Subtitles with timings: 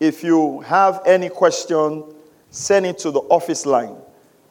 [0.00, 2.04] If you have any question,
[2.52, 3.96] send it to the office line.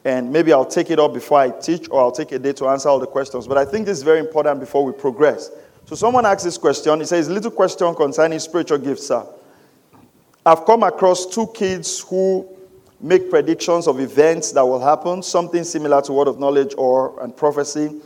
[0.04, 2.66] And maybe I'll take it up before I teach, or I'll take a day to
[2.66, 3.46] answer all the questions.
[3.46, 5.50] But I think this is very important before we progress.
[5.86, 6.98] So someone asked this question.
[6.98, 9.24] He says, Little question concerning spiritual gifts, sir.
[10.44, 12.48] I've come across two kids who
[13.00, 17.36] make predictions of events that will happen, something similar to word of knowledge or and
[17.36, 18.00] prophecy.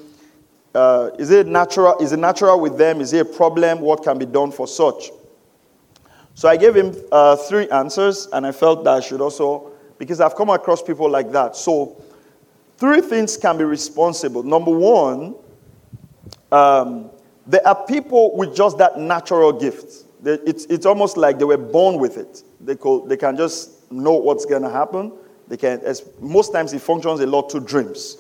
[0.75, 1.97] Uh, is it natural?
[1.99, 3.01] Is it natural with them?
[3.01, 3.81] Is it a problem?
[3.81, 5.11] What can be done for such?
[6.35, 10.21] So I gave him uh, three answers, and I felt that I should also because
[10.21, 11.57] I've come across people like that.
[11.57, 12.03] So,
[12.77, 14.43] three things can be responsible.
[14.43, 15.35] Number one,
[16.53, 17.11] um,
[17.47, 20.05] there are people with just that natural gift.
[20.23, 22.43] They, it's, it's almost like they were born with it.
[22.61, 25.13] They, could, they can just know what's going to happen.
[25.49, 28.19] They can, as, most times it functions a lot to dreams.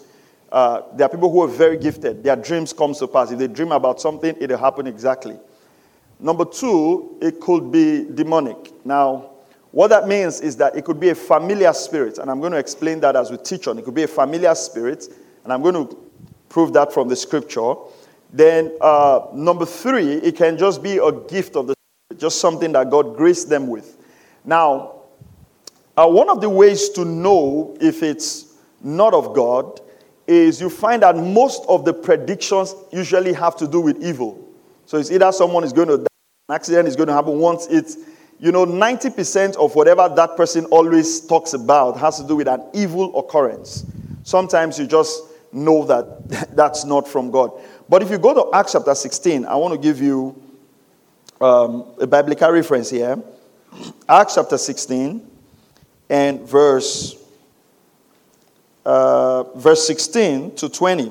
[0.52, 2.22] Uh, there are people who are very gifted.
[2.22, 3.32] Their dreams come to pass.
[3.32, 5.36] If they dream about something, it'll happen exactly.
[6.20, 8.72] Number two, it could be demonic.
[8.86, 9.30] Now,
[9.76, 12.58] what that means is that it could be a familiar spirit, and I'm going to
[12.58, 13.78] explain that as we teach on.
[13.78, 15.06] It could be a familiar spirit,
[15.44, 15.94] and I'm going to
[16.48, 17.74] prove that from the scripture.
[18.32, 22.72] Then, uh, number three, it can just be a gift of the Spirit, just something
[22.72, 23.98] that God graced them with.
[24.46, 25.02] Now,
[25.94, 29.82] uh, one of the ways to know if it's not of God
[30.26, 34.42] is you find that most of the predictions usually have to do with evil.
[34.86, 36.06] So it's either someone is going to die,
[36.48, 37.98] an accident is going to happen once it's
[38.38, 42.62] you know, 90% of whatever that person always talks about has to do with an
[42.74, 43.86] evil occurrence.
[44.24, 47.52] Sometimes you just know that that's not from God.
[47.88, 50.40] But if you go to Acts chapter 16, I want to give you
[51.40, 53.22] um, a biblical reference here.
[54.08, 55.30] Acts chapter 16
[56.10, 57.16] and verse,
[58.84, 61.10] uh, verse 16 to 20.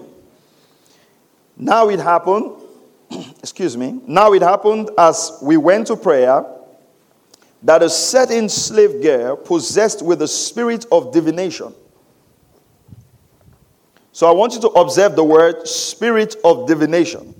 [1.57, 2.51] Now it happened,
[3.39, 6.45] excuse me, now it happened as we went to prayer
[7.63, 11.73] that a certain slave girl possessed with the spirit of divination.
[14.11, 17.33] So I want you to observe the word spirit of divination.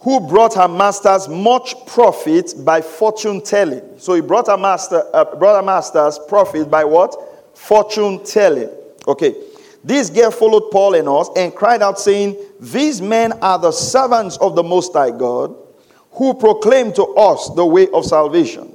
[0.00, 3.82] Who brought her masters much profit by fortune telling.
[3.98, 7.16] So he brought her master, uh, brought her masters profit by what?
[7.56, 8.70] Fortune telling.
[9.08, 9.34] Okay.
[9.82, 14.36] This girl followed Paul and us and cried out, saying, These men are the servants
[14.36, 15.56] of the Most High God
[16.16, 18.74] who proclaimed to us the way of salvation.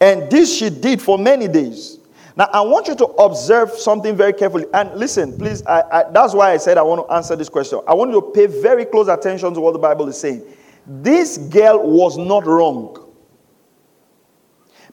[0.00, 1.98] And this she did for many days.
[2.36, 4.66] Now, I want you to observe something very carefully.
[4.74, 7.80] And listen, please, I, I, that's why I said I want to answer this question.
[7.86, 10.42] I want you to pay very close attention to what the Bible is saying.
[10.86, 13.00] This girl was not wrong.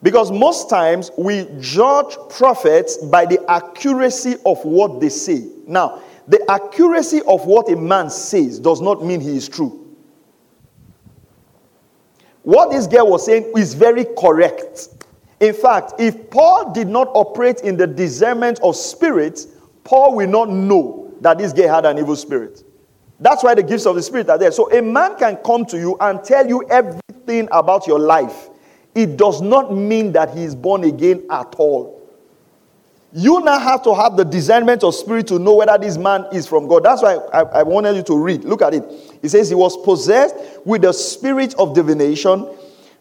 [0.03, 5.47] Because most times we judge prophets by the accuracy of what they say.
[5.67, 9.80] Now, the accuracy of what a man says does not mean he is true.
[12.43, 14.89] What this girl was saying is very correct.
[15.39, 19.47] In fact, if Paul did not operate in the discernment of spirits,
[19.83, 22.63] Paul will not know that this girl had an evil spirit.
[23.19, 24.51] That's why the gifts of the Spirit are there.
[24.51, 28.49] So a man can come to you and tell you everything about your life.
[28.95, 32.00] It does not mean that he is born again at all.
[33.13, 36.47] You now have to have the discernment of spirit to know whether this man is
[36.47, 36.83] from God.
[36.83, 38.45] That's why I, I wanted you to read.
[38.45, 38.85] Look at it.
[39.21, 40.35] He says he was possessed
[40.65, 42.47] with the spirit of divination,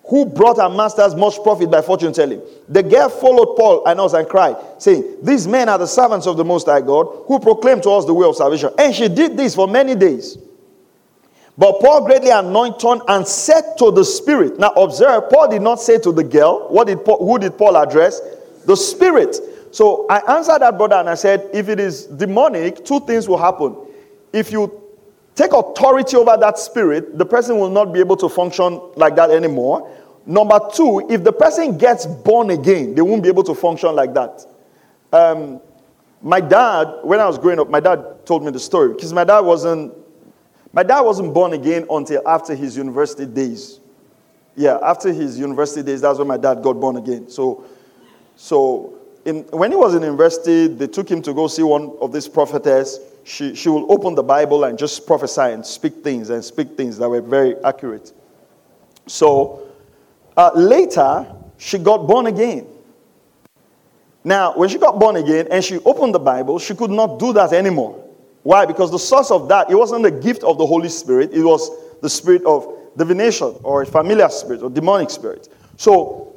[0.04, 2.42] who brought our masters much profit by fortune telling.
[2.68, 6.36] The girl followed Paul and us and cried, saying, These men are the servants of
[6.36, 8.70] the Most High God, who proclaim to us the way of salvation.
[8.76, 10.36] And she did this for many days.
[11.56, 14.58] But Paul greatly anointed and said to the spirit.
[14.58, 16.66] Now observe, Paul did not say to the girl.
[16.68, 18.20] What did Paul, who did Paul address?
[18.64, 19.36] The spirit.
[19.70, 23.38] So I answered that brother and I said, if it is demonic, two things will
[23.38, 23.76] happen.
[24.32, 24.80] If you
[25.34, 29.30] take authority over that spirit, the person will not be able to function like that
[29.30, 29.90] anymore.
[30.26, 34.12] Number two, if the person gets born again, they won't be able to function like
[34.14, 34.46] that.
[35.12, 35.60] Um,
[36.22, 39.24] my dad, when I was growing up, my dad told me the story because my
[39.24, 39.94] dad wasn't
[40.72, 43.80] my dad wasn't born again until after his university days.
[44.54, 47.28] Yeah, after his university days, that's when my dad got born again.
[47.28, 47.64] So,
[48.36, 48.99] so
[49.30, 52.28] in, when he was in university, they took him to go see one of these
[52.28, 52.98] prophetess.
[53.24, 56.98] She, she will open the Bible and just prophesy and speak things and speak things
[56.98, 58.12] that were very accurate.
[59.06, 59.68] So
[60.36, 61.26] uh, later,
[61.58, 62.66] she got born again.
[64.24, 67.32] Now, when she got born again and she opened the Bible, she could not do
[67.32, 68.04] that anymore.
[68.42, 68.66] Why?
[68.66, 71.70] Because the source of that, it wasn't the gift of the Holy Spirit, it was
[72.00, 72.66] the spirit of
[72.96, 75.48] divination or a familiar spirit or demonic spirit.
[75.76, 76.34] So,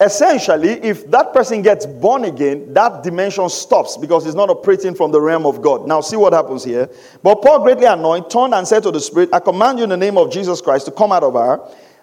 [0.00, 5.12] essentially, if that person gets born again, that dimension stops because it's not operating from
[5.12, 5.86] the realm of God.
[5.86, 6.88] Now, see what happens here.
[7.22, 9.96] But Paul, greatly anointed, turned and said to the Spirit, I command you in the
[9.96, 11.60] name of Jesus Christ to come out of her.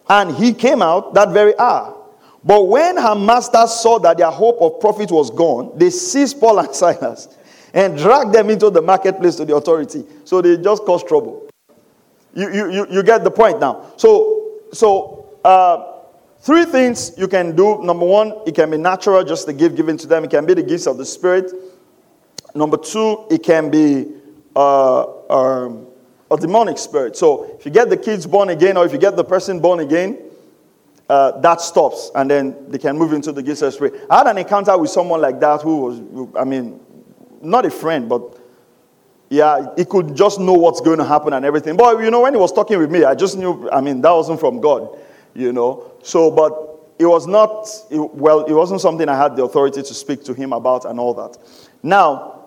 [0.10, 1.96] And he came out that very hour.
[2.44, 6.60] But when her masters saw that their hope of profit was gone, they seized Paul
[6.60, 7.28] and Silas
[7.74, 10.06] and dragged them into the marketplace to the authority.
[10.24, 11.50] So they just caused trouble.
[12.34, 13.92] You, you, you, you get the point now.
[13.98, 15.97] So, so uh,
[16.42, 17.82] three things you can do.
[17.84, 20.24] Number one, it can be natural, just the gift given to them.
[20.24, 21.52] It can be the gifts of the Spirit.
[22.56, 24.08] Number two, it can be
[24.56, 25.88] uh, um,
[26.32, 27.16] a demonic spirit.
[27.16, 29.80] So if you get the kids born again or if you get the person born
[29.80, 30.18] again,
[31.10, 34.06] uh, that stops and then they can move into the gifts of the spirit.
[34.10, 36.80] I had an encounter with someone like that who was, I mean,
[37.42, 38.38] not a friend, but
[39.30, 41.78] yeah, he could just know what's going to happen and everything.
[41.78, 44.12] But you know, when he was talking with me, I just knew, I mean, that
[44.12, 44.98] wasn't from God,
[45.38, 45.92] you know.
[46.04, 46.52] So, but
[47.00, 50.34] it was not, it, well, it wasn't something I had the authority to speak to
[50.34, 51.38] him about and all that.
[51.84, 52.46] Now,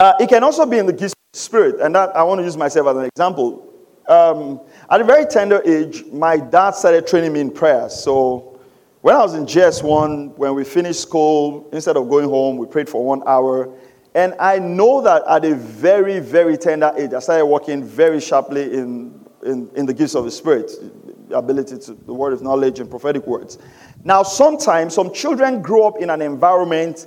[0.00, 2.38] uh, it can also be in the gift of the spirit, and that I want
[2.40, 3.64] to use myself as an example.
[4.08, 7.90] Um, at a very tender age, my dad started training me in prayer.
[7.90, 8.58] So
[9.02, 12.88] when I was in JS1, when we finished school, instead of going home, we prayed
[12.88, 13.70] for one hour.
[14.14, 18.72] And I know that at a very, very tender age, I started working very sharply
[18.72, 20.72] in, in, in the gifts of the Spirit,
[21.32, 23.58] ability to the word of knowledge and prophetic words.
[24.04, 27.06] Now, sometimes some children grow up in an environment,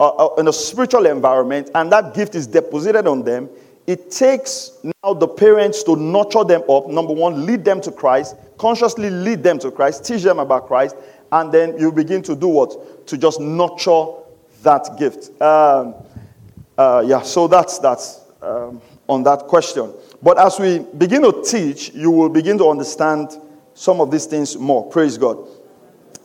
[0.00, 3.48] uh, uh, in a spiritual environment, and that gift is deposited on them.
[3.86, 6.88] It takes now the parents to nurture them up.
[6.88, 10.94] Number one, lead them to Christ, consciously lead them to Christ, teach them about Christ,
[11.32, 13.06] and then you begin to do what?
[13.06, 14.06] To just nurture
[14.62, 15.40] that gift.
[15.40, 15.94] Um,
[16.76, 19.92] uh, yeah, so that's that's um, on that question.
[20.22, 23.36] But as we begin to teach, you will begin to understand
[23.78, 24.84] some of these things more.
[24.90, 25.38] Praise God.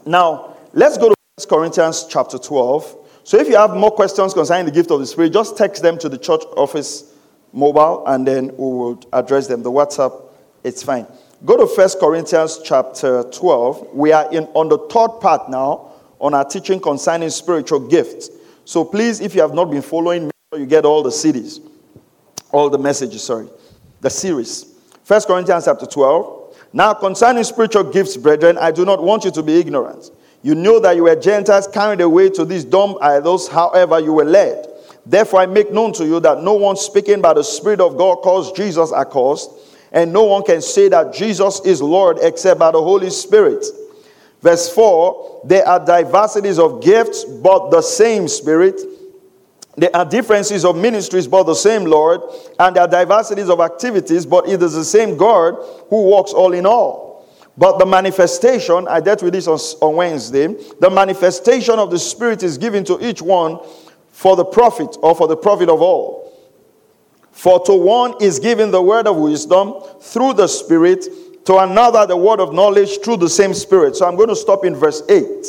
[0.08, 2.98] Now, let's go to 1 Corinthians chapter 12.
[3.24, 6.00] So if you have more questions concerning the gift of the Spirit, just text them
[6.00, 7.14] to the church office
[7.54, 9.62] mobile and then we will address them.
[9.62, 10.20] The WhatsApp,
[10.64, 11.06] it's fine.
[11.46, 13.94] Go to 1 Corinthians chapter 12.
[13.94, 18.32] We are in on the third part now on our teaching concerning spiritual gifts.
[18.66, 21.60] So please, if you have not been following, me, you get all the CDs,
[22.52, 23.48] all the messages, sorry,
[24.02, 24.74] the series.
[25.04, 26.43] First Corinthians chapter 12.
[26.74, 30.10] Now, concerning spiritual gifts, brethren, I do not want you to be ignorant.
[30.42, 34.26] You know that you were Gentiles carried away to these dumb idols, however, you were
[34.26, 34.68] led.
[35.06, 38.18] Therefore, I make known to you that no one speaking by the Spirit of God
[38.18, 39.52] calls Jesus accursed,
[39.92, 43.64] and no one can say that Jesus is Lord except by the Holy Spirit.
[44.42, 48.82] Verse 4 There are diversities of gifts, but the same Spirit.
[49.76, 52.22] There are differences of ministries, but the same Lord,
[52.60, 55.56] and there are diversities of activities, but it is the same God
[55.90, 57.28] who works all in all.
[57.58, 60.48] But the manifestation, I dealt with this on, on Wednesday,
[60.80, 63.60] the manifestation of the Spirit is given to each one
[64.10, 66.24] for the profit or for the profit of all.
[67.32, 71.06] For to one is given the word of wisdom through the Spirit,
[71.46, 73.96] to another the word of knowledge through the same Spirit.
[73.96, 75.46] So I'm going to stop in verse 8.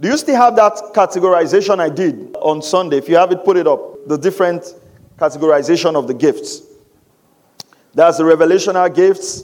[0.00, 2.98] Do you still have that categorization I did on Sunday?
[2.98, 4.06] If you have it, put it up.
[4.06, 4.74] The different
[5.16, 6.62] categorization of the gifts.
[7.94, 9.42] There's the revelational gifts,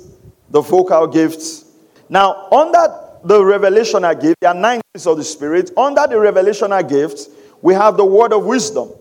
[0.51, 1.65] the vocal gifts.
[2.09, 2.87] Now, under
[3.25, 5.73] the revelational gift, there are nine gifts of the Spirit.
[5.77, 7.31] Under the revelational gifts,
[7.61, 8.93] we have the word of wisdom.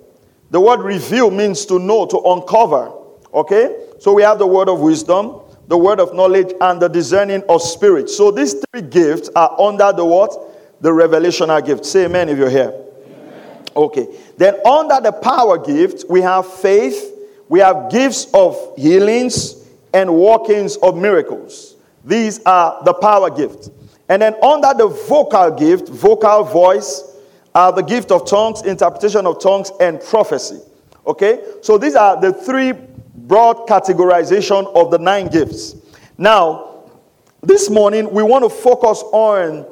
[0.50, 2.92] The word reveal means to know, to uncover.
[3.32, 3.86] Okay?
[4.00, 7.62] So we have the word of wisdom, the word of knowledge, and the discerning of
[7.62, 8.10] spirit.
[8.10, 10.53] So these three gifts are under the what?
[10.84, 11.86] The revelational gift.
[11.86, 12.74] Say amen if you're here.
[13.06, 13.66] Amen.
[13.74, 14.06] Okay.
[14.38, 17.16] Then under the power gift, we have faith,
[17.48, 21.78] we have gifts of healings and workings of miracles.
[22.04, 23.70] These are the power gift.
[24.10, 27.16] And then under the vocal gift, vocal voice,
[27.56, 30.60] are the gift of tongues, interpretation of tongues, and prophecy.
[31.08, 31.42] Okay?
[31.62, 32.74] So these are the three
[33.16, 35.78] broad categorization of the nine gifts.
[36.18, 36.90] Now,
[37.42, 39.66] this morning we want to focus on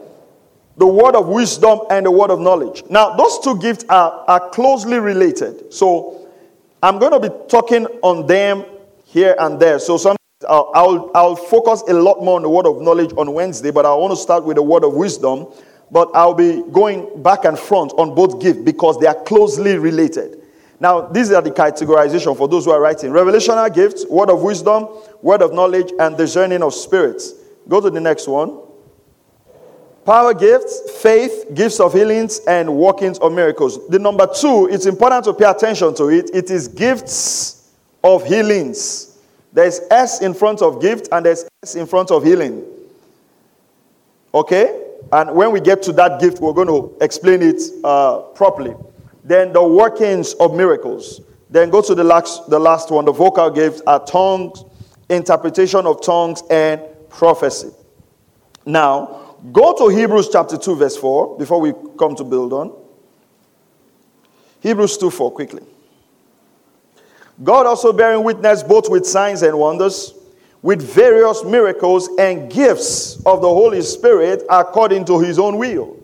[0.82, 2.84] the word of wisdom and the word of knowledge.
[2.90, 5.72] Now, those two gifts are, are closely related.
[5.72, 6.28] So,
[6.82, 8.66] I'm going to be talking on them
[9.06, 9.78] here and there.
[9.78, 10.18] So, some,
[10.50, 13.86] I'll, I'll, I'll focus a lot more on the word of knowledge on Wednesday, but
[13.86, 15.54] I want to start with the word of wisdom.
[15.92, 20.42] But I'll be going back and front on both gifts because they are closely related.
[20.80, 24.88] Now, these are the categorization for those who are writing revelational gifts, word of wisdom,
[25.22, 27.34] word of knowledge, and discerning of spirits.
[27.70, 28.71] Go to the next one.
[30.06, 33.88] Power gifts, faith, gifts of healings, and workings of miracles.
[33.88, 36.32] The number two, it's important to pay attention to it.
[36.34, 37.72] It is gifts
[38.04, 39.20] of healings.
[39.54, 42.66] There's S in front of gift and there's S in front of healing.
[44.34, 44.88] Okay?
[45.12, 48.74] And when we get to that gift, we're going to explain it uh, properly.
[49.24, 51.22] Then the workings of miracles.
[51.50, 53.06] Then go to the last, the last one.
[53.06, 54.64] The vocal gifts are tongues,
[55.10, 57.70] interpretation of tongues, and prophecy.
[58.66, 62.74] Now, Go to Hebrews chapter 2, verse 4, before we come to build on.
[64.60, 65.64] Hebrews 2 4, quickly.
[67.44, 70.14] God also bearing witness both with signs and wonders,
[70.62, 75.98] with various miracles and gifts of the Holy Spirit according to his own will.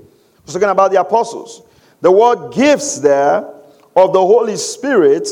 [0.47, 1.61] We're talking about the apostles.
[2.01, 3.47] The word gifts there
[3.95, 5.29] of the Holy Spirit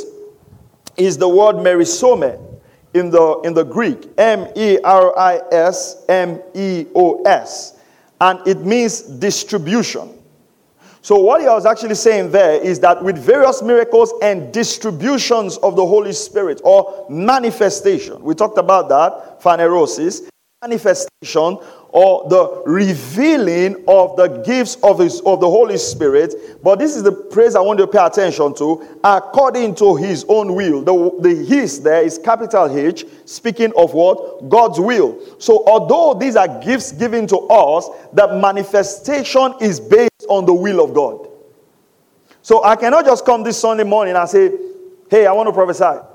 [0.96, 2.40] is the word merismos
[2.94, 4.08] in the, in the Greek.
[4.20, 7.75] M E R I S M E O S
[8.22, 10.12] and it means distribution.
[11.02, 15.76] So, what he was actually saying there is that with various miracles and distributions of
[15.76, 20.28] the Holy Spirit or manifestation, we talked about that, phanerosis,
[20.64, 21.60] manifestation
[21.96, 26.36] or the revealing of the gifts of, his, of the Holy Spirit.
[26.62, 30.25] But this is the praise I want you to pay attention to according to his
[30.28, 30.82] own will.
[30.82, 34.50] The, the his there is capital H, speaking of what?
[34.50, 35.40] God's will.
[35.40, 40.84] So, although these are gifts given to us, the manifestation is based on the will
[40.84, 41.30] of God.
[42.42, 44.52] So, I cannot just come this Sunday morning and say,
[45.10, 46.06] Hey, I want to prophesy.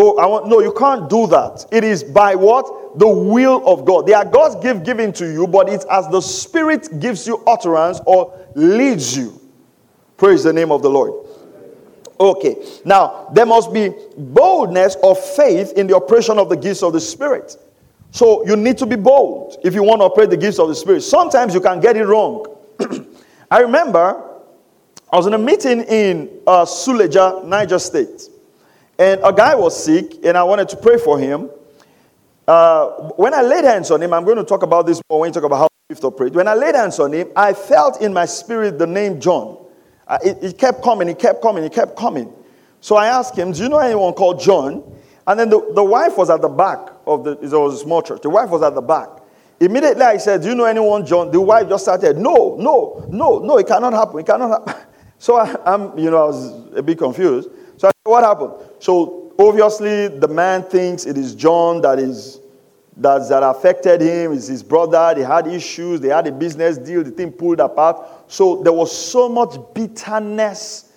[0.00, 1.66] Oh, I want no, you can't do that.
[1.72, 3.00] It is by what?
[3.00, 4.06] The will of God.
[4.06, 8.00] They are God's gift given to you, but it's as the Spirit gives you utterance
[8.06, 9.40] or leads you.
[10.16, 11.26] Praise the name of the Lord.
[12.20, 16.92] Okay, now there must be boldness of faith in the operation of the gifts of
[16.92, 17.56] the Spirit.
[18.12, 20.76] So you need to be bold if you want to operate the gifts of the
[20.76, 21.00] Spirit.
[21.00, 22.46] Sometimes you can get it wrong.
[23.50, 24.22] I remember
[25.12, 28.28] I was in a meeting in uh, Suleja, Niger State.
[28.98, 31.50] And a guy was sick, and I wanted to pray for him.
[32.46, 35.28] Uh, when I laid hands on him, I'm going to talk about this more when
[35.28, 36.32] you talk about how gift operate.
[36.32, 39.56] When I laid hands on him, I felt in my spirit the name John.
[40.06, 42.32] Uh, it, it, kept coming, it kept coming, it kept coming.
[42.80, 44.82] So I asked him, Do you know anyone called John?
[45.26, 48.02] And then the, the wife was at the back of the, it was a small
[48.02, 48.22] church.
[48.22, 49.08] The wife was at the back.
[49.60, 51.30] Immediately I said, Do you know anyone, John?
[51.30, 54.20] The wife just started, No, no, no, no, it cannot happen.
[54.20, 54.84] It cannot happen.
[55.20, 57.48] So I, am you know, I was a bit confused.
[57.78, 58.52] So what happened?
[58.80, 62.40] So obviously the man thinks it is John that is
[62.98, 67.04] that, that affected him, is his brother, they had issues, they had a business deal,
[67.04, 68.04] the thing pulled apart.
[68.26, 70.92] So there was so much bitterness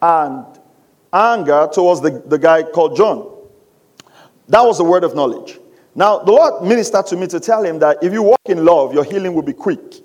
[0.00, 0.46] and
[1.12, 3.30] anger towards the, the guy called John.
[4.48, 5.58] That was the word of knowledge.
[5.94, 8.94] Now, the Lord ministered to me to tell him that if you walk in love,
[8.94, 10.02] your healing will be quick.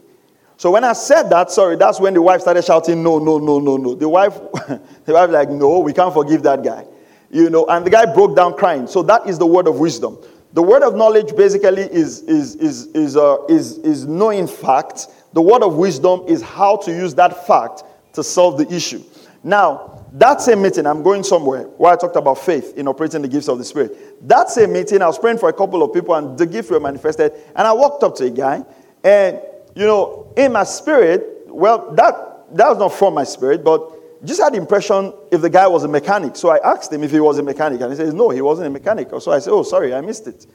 [0.58, 3.60] So when I said that, sorry, that's when the wife started shouting, no, no, no,
[3.60, 3.94] no, no.
[3.94, 4.34] The wife,
[5.06, 6.84] the wife like, no, we can't forgive that guy.
[7.30, 8.88] You know, and the guy broke down crying.
[8.88, 10.18] So that is the word of wisdom.
[10.54, 15.08] The word of knowledge basically is, is, is, is, uh, is, is knowing fact.
[15.34, 17.84] The word of wisdom is how to use that fact
[18.14, 19.04] to solve the issue.
[19.44, 23.28] Now, that same meeting, I'm going somewhere where I talked about faith in operating the
[23.28, 24.28] gifts of the Spirit.
[24.28, 26.80] That same meeting, I was praying for a couple of people and the gifts were
[26.80, 27.34] manifested.
[27.56, 28.64] And I walked up to a guy
[29.04, 29.40] and
[29.78, 34.42] you know, in my spirit, well, that, that was not from my spirit, but just
[34.42, 36.36] had the impression if the guy was a mechanic.
[36.36, 38.66] So I asked him if he was a mechanic, and he says, no, he wasn't
[38.66, 39.10] a mechanic.
[39.20, 40.48] So I said, oh, sorry, I missed it.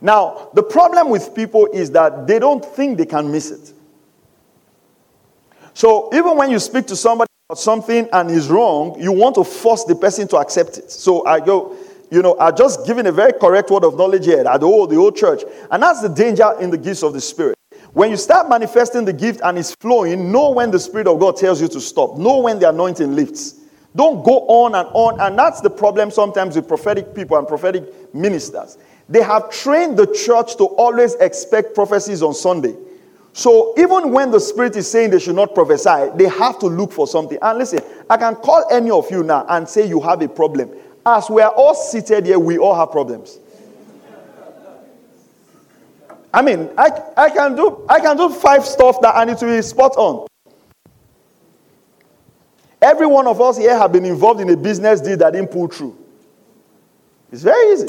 [0.00, 3.74] Now, the problem with people is that they don't think they can miss it.
[5.74, 9.44] So even when you speak to somebody about something and is wrong, you want to
[9.44, 10.90] force the person to accept it.
[10.90, 11.76] So I go,
[12.10, 14.66] you know, I just given a very correct word of knowledge here at oh, the
[14.66, 15.42] old, the old church.
[15.70, 17.59] And that's the danger in the gifts of the Spirit.
[17.92, 21.36] When you start manifesting the gift and it's flowing, know when the Spirit of God
[21.36, 22.16] tells you to stop.
[22.16, 23.56] Know when the anointing lifts.
[23.96, 25.20] Don't go on and on.
[25.20, 28.78] And that's the problem sometimes with prophetic people and prophetic ministers.
[29.08, 32.76] They have trained the church to always expect prophecies on Sunday.
[33.32, 36.92] So even when the Spirit is saying they should not prophesy, they have to look
[36.92, 37.38] for something.
[37.42, 40.70] And listen, I can call any of you now and say you have a problem.
[41.04, 43.40] As we are all seated here, we all have problems.
[46.32, 49.46] I mean, I, I can do I can do five stuff that I need to
[49.46, 50.26] be spot on.
[52.82, 55.66] Every one of us here have been involved in a business deal that didn't pull
[55.68, 55.96] through.
[57.30, 57.88] It's very easy.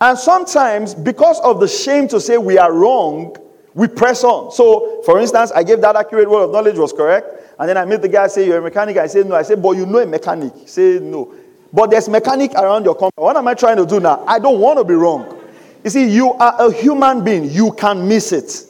[0.00, 3.36] And sometimes, because of the shame to say we are wrong,
[3.74, 4.52] we press on.
[4.52, 7.28] So, for instance, I gave that accurate word of knowledge was correct.
[7.58, 8.96] And then I meet the guy, say, You're a mechanic.
[8.96, 9.34] I say, No.
[9.34, 10.52] I say, But you know a mechanic.
[10.66, 11.32] Say, No.
[11.72, 13.12] But there's mechanic around your company.
[13.16, 14.24] What am I trying to do now?
[14.26, 15.35] I don't want to be wrong.
[15.86, 18.64] You see, you are a human being, you can miss it.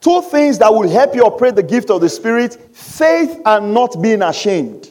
[0.00, 4.00] Two things that will help you operate the gift of the Spirit faith and not
[4.00, 4.90] being ashamed.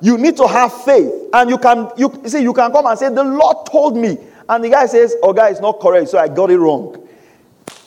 [0.00, 1.12] You need to have faith.
[1.32, 4.16] And you can, you, you see, you can come and say, The Lord told me.
[4.48, 7.04] And the guy says, Oh, guy, it's not correct, so I got it wrong.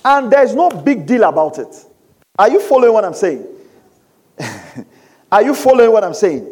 [0.04, 1.86] And there's no big deal about it.
[2.38, 3.48] Are you following what I'm saying?
[5.32, 6.46] Are you following what I'm saying?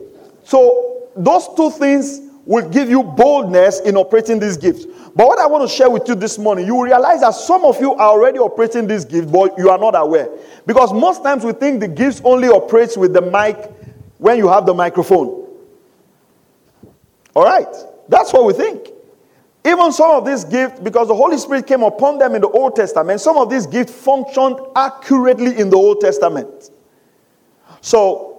[0.46, 4.86] So, those two things will give you boldness in operating these gifts.
[5.16, 7.80] But what I want to share with you this morning, you realize that some of
[7.80, 10.30] you are already operating these gifts, but you are not aware.
[10.66, 13.72] Because most times we think the gifts only operates with the mic
[14.18, 15.48] when you have the microphone.
[17.36, 17.74] All right,
[18.10, 18.90] that's what we think.
[19.66, 22.76] Even some of these gifts, because the Holy Spirit came upon them in the Old
[22.76, 26.72] Testament, some of these gifts functioned accurately in the Old Testament.
[27.80, 28.33] So,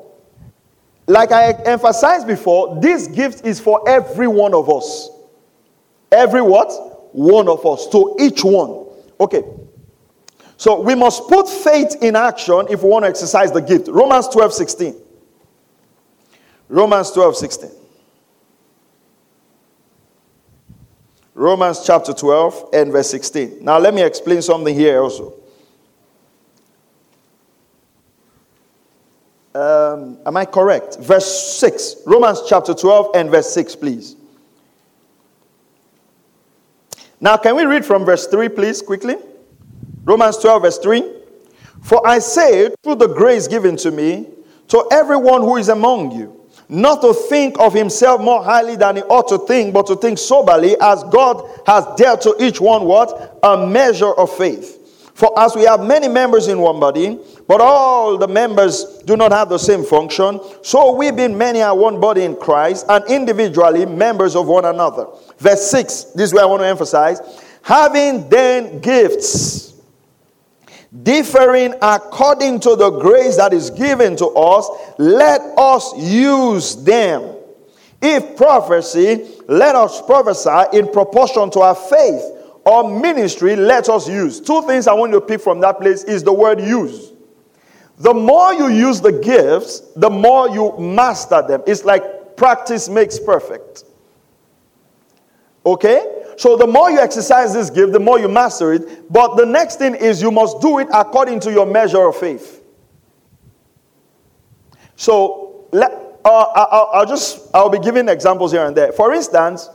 [1.07, 5.11] like I emphasized before, this gift is for every one of us.
[6.11, 6.71] Every what?
[7.15, 7.87] One of us.
[7.89, 8.87] To each one.
[9.21, 9.43] Okay.
[10.57, 13.89] So we must put faith in action if we want to exercise the gift.
[13.89, 14.97] Romans 12 16.
[16.69, 17.71] Romans 12 16.
[21.35, 23.59] Romans chapter 12 and verse 16.
[23.65, 25.35] Now, let me explain something here also.
[29.55, 30.99] Um, am I correct?
[30.99, 31.97] Verse 6.
[32.07, 34.17] Romans chapter 12 and verse 6, please.
[37.21, 39.17] Now, can we read from verse 3, please, quickly?
[40.05, 41.05] Romans 12, verse 3.
[41.83, 44.29] For I say, through the grace given to me,
[44.69, 49.03] to everyone who is among you, not to think of himself more highly than he
[49.03, 53.39] ought to think, but to think soberly, as God has dealt to each one what?
[53.43, 54.81] A measure of faith.
[55.15, 59.33] For as we have many members in one body, but all the members do not
[59.33, 63.87] have the same function, so we being many are one body in Christ, and individually
[63.87, 65.07] members of one another.
[65.39, 67.21] Verse 6, this is where I want to emphasize.
[67.63, 69.75] Having then gifts
[71.03, 77.35] differing according to the grace that is given to us, let us use them.
[78.01, 82.23] If prophecy, let us prophesy in proportion to our faith.
[82.67, 84.41] Or ministry, let us use.
[84.41, 87.13] Two things I want you to pick from that place is the word use.
[87.99, 91.63] The more you use the gifts, the more you master them.
[91.67, 93.85] It's like practice makes perfect.
[95.65, 96.23] Okay?
[96.37, 99.13] So the more you exercise this gift, the more you master it.
[99.13, 102.63] But the next thing is you must do it according to your measure of faith.
[104.97, 105.93] So let,
[106.25, 108.93] uh, I'll, I'll just I'll be giving examples here and there.
[108.93, 109.69] For instance,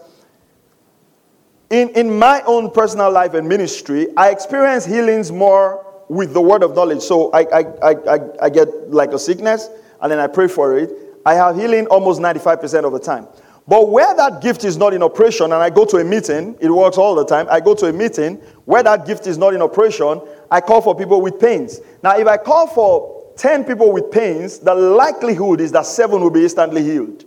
[1.69, 6.63] in, in my own personal life and ministry, I experience healings more with the word
[6.63, 7.01] of knowledge.
[7.01, 9.69] So I, I, I, I, I get like a sickness
[10.01, 10.91] and then I pray for it.
[11.25, 13.27] I have healing almost 95% of the time.
[13.67, 16.71] But where that gift is not in operation, and I go to a meeting, it
[16.71, 17.45] works all the time.
[17.51, 20.95] I go to a meeting where that gift is not in operation, I call for
[20.95, 21.79] people with pains.
[22.01, 26.31] Now, if I call for 10 people with pains, the likelihood is that seven will
[26.31, 27.25] be instantly healed.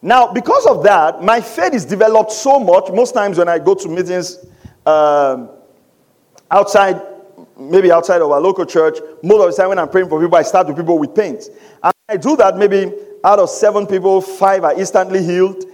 [0.00, 2.90] Now, because of that, my faith is developed so much.
[2.90, 4.38] Most times when I go to meetings
[4.86, 5.50] um,
[6.50, 7.02] outside,
[7.58, 10.36] maybe outside of our local church, most of the time when I'm praying for people,
[10.36, 11.48] I start with people with pains.
[11.82, 12.92] And I do that maybe
[13.24, 15.64] out of seven people, five are instantly healed.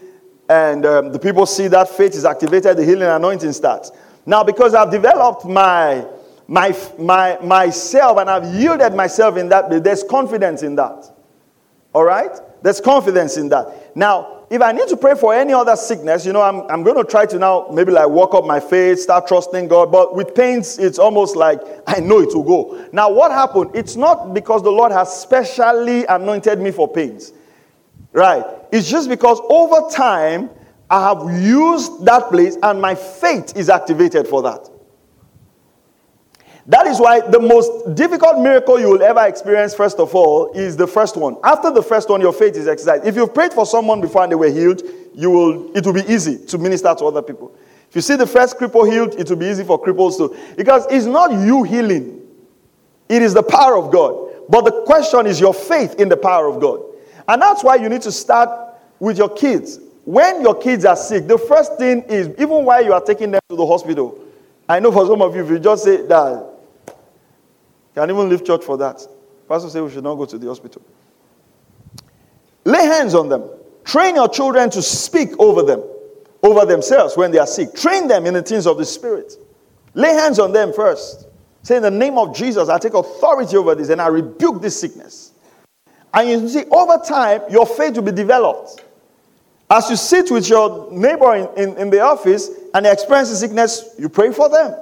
[0.48, 3.90] And um, the people see that faith is activated, the healing anointing starts.
[4.26, 6.06] Now, because I've developed my,
[6.46, 11.10] my, my, myself and I've yielded myself in that, there's confidence in that.
[11.92, 12.30] All right?
[12.62, 13.96] There's confidence in that.
[13.96, 16.98] Now, if I need to pray for any other sickness, you know, I'm, I'm going
[17.02, 19.90] to try to now maybe like walk up my faith, start trusting God.
[19.90, 22.86] But with pains, it's almost like I know it will go.
[22.92, 23.70] Now, what happened?
[23.72, 27.32] It's not because the Lord has specially anointed me for pains.
[28.12, 28.44] Right.
[28.70, 30.50] It's just because over time,
[30.90, 34.68] I have used that place and my faith is activated for that.
[36.66, 40.76] That is why the most difficult miracle you will ever experience, first of all, is
[40.76, 41.36] the first one.
[41.42, 43.04] After the first one, your faith is exercised.
[43.04, 44.82] If you've prayed for someone before and they were healed,
[45.14, 47.52] you will, it will be easy to minister to other people.
[47.90, 50.36] If you see the first cripple healed, it will be easy for cripples too.
[50.56, 52.20] Because it's not you healing,
[53.08, 54.30] it is the power of God.
[54.48, 56.80] But the question is your faith in the power of God.
[57.26, 59.80] And that's why you need to start with your kids.
[60.04, 63.40] When your kids are sick, the first thing is, even while you are taking them
[63.48, 64.18] to the hospital,
[64.68, 66.51] I know for some of you, if you just say that,
[67.94, 69.06] can even leave church for that.
[69.48, 70.82] Pastor say we should not go to the hospital.
[72.64, 73.48] Lay hands on them.
[73.84, 75.82] Train your children to speak over them,
[76.42, 77.74] over themselves when they are sick.
[77.74, 79.34] Train them in the things of the Spirit.
[79.94, 81.26] Lay hands on them first.
[81.62, 84.80] Say, in the name of Jesus, I take authority over this and I rebuke this
[84.80, 85.32] sickness.
[86.14, 88.84] And you see, over time, your faith will be developed.
[89.70, 93.36] As you sit with your neighbor in, in, in the office and they experience the
[93.36, 94.74] sickness, you pray for them.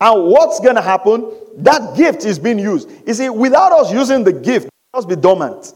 [0.00, 1.30] And what's going to happen?
[1.56, 2.90] That gift is being used.
[3.06, 5.74] You see, without us using the gift, must be dormant.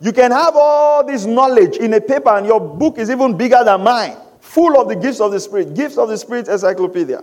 [0.00, 3.62] You can have all this knowledge in a paper, and your book is even bigger
[3.64, 5.74] than mine, full of the gifts of the Spirit.
[5.74, 7.22] Gifts of the Spirit Encyclopedia.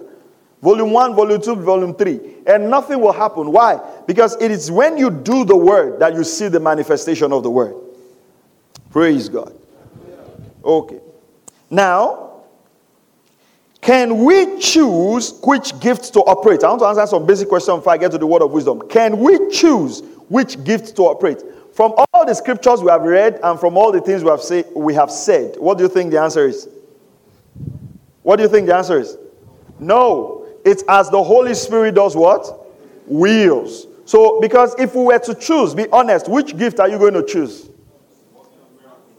[0.62, 2.20] Volume 1, Volume 2, Volume 3.
[2.48, 3.52] And nothing will happen.
[3.52, 3.80] Why?
[4.08, 7.50] Because it is when you do the word that you see the manifestation of the
[7.50, 7.76] word.
[8.92, 9.58] Praise God.
[10.64, 11.00] Okay.
[11.70, 12.29] Now,
[13.90, 16.64] can we choose which gifts to operate?
[16.64, 18.88] I want to answer some basic questions before I get to the word of wisdom.
[18.88, 21.42] Can we choose which gifts to operate?
[21.74, 24.64] From all the scriptures we have read and from all the things we have, say,
[24.76, 26.70] we have said, what do you think the answer is?
[28.22, 29.18] What do you think the answer is?
[29.80, 30.46] No.
[30.64, 32.70] It's as the Holy Spirit does what?
[33.08, 33.88] Wills.
[34.06, 37.26] So, because if we were to choose, be honest, which gift are you going to
[37.26, 37.72] choose?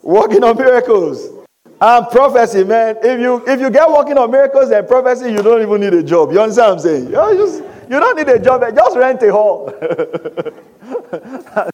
[0.03, 1.40] Working on miracles.
[1.81, 2.99] And prophecy, man.
[3.03, 6.03] If you if you get working on miracles and prophecy, you don't even need a
[6.03, 6.31] job.
[6.31, 7.07] You understand what I'm saying?
[7.07, 8.63] You, just, you don't need a job.
[8.75, 9.73] Just rent a hall.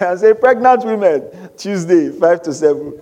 [0.00, 1.22] I say pregnant women
[1.56, 3.00] Tuesday five to seven.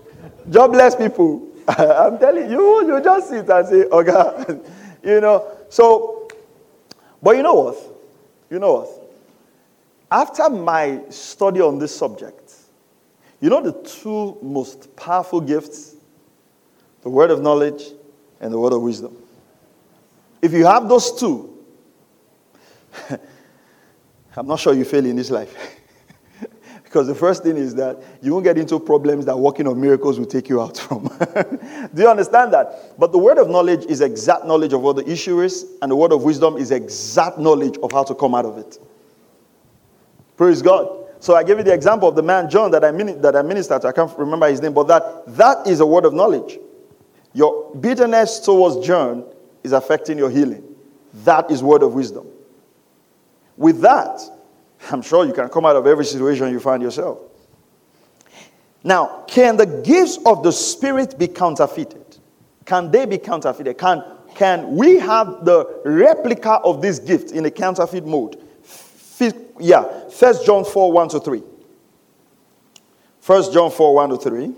[0.50, 1.48] Jobless people.
[1.68, 4.60] I'm telling you, you just sit and say, oh, okay,
[5.04, 5.46] you know.
[5.70, 6.28] So,
[7.22, 7.76] but you know what?
[8.50, 8.88] You know what?
[10.10, 12.52] After my study on this subject,
[13.40, 15.96] you know the two most powerful gifts
[17.02, 17.82] the word of knowledge
[18.40, 19.16] and the word of wisdom.
[20.42, 21.58] If you have those two,
[24.36, 25.54] I'm not sure you fail in this life.
[26.84, 30.18] because the first thing is that you won't get into problems that working on miracles
[30.18, 31.04] will take you out from.
[31.94, 32.98] Do you understand that?
[32.98, 35.96] But the word of knowledge is exact knowledge of what the issue is, and the
[35.96, 38.78] word of wisdom is exact knowledge of how to come out of it.
[40.36, 40.96] Praise God.
[41.20, 43.82] So I gave you the example of the man John that I, that I ministered
[43.82, 43.88] to.
[43.88, 46.58] I can't remember his name, but that, that is a word of knowledge.
[47.32, 49.24] Your bitterness towards John
[49.62, 50.64] is affecting your healing.
[51.24, 52.26] That is word of wisdom.
[53.56, 54.20] With that,
[54.90, 57.18] I'm sure you can come out of every situation you find yourself.
[58.82, 62.18] Now, can the gifts of the Spirit be counterfeited?
[62.64, 63.76] Can they be counterfeited?
[63.76, 64.02] Can,
[64.34, 68.40] can we have the replica of this gift in a counterfeit mode?
[68.62, 71.42] F- yeah, 1 John 4 1 to 3.
[73.26, 74.54] 1 John 4 1 to 3.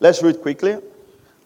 [0.00, 0.78] Let's read quickly.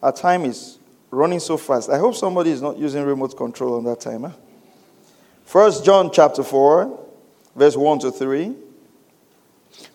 [0.01, 0.79] Our time is
[1.11, 1.89] running so fast.
[1.89, 4.33] I hope somebody is not using remote control on that timer.
[5.45, 7.07] First John chapter 4,
[7.55, 8.55] verse 1 to 3.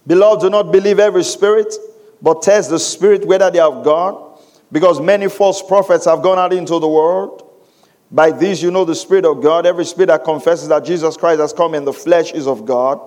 [0.07, 1.75] Beloved, do not believe every spirit,
[2.21, 4.41] but test the spirit whether they are of God,
[4.73, 7.41] because many false prophets have gone out into the world.
[8.11, 9.67] By these you know the Spirit of God.
[9.67, 13.01] Every spirit that confesses that Jesus Christ has come in the flesh is of God.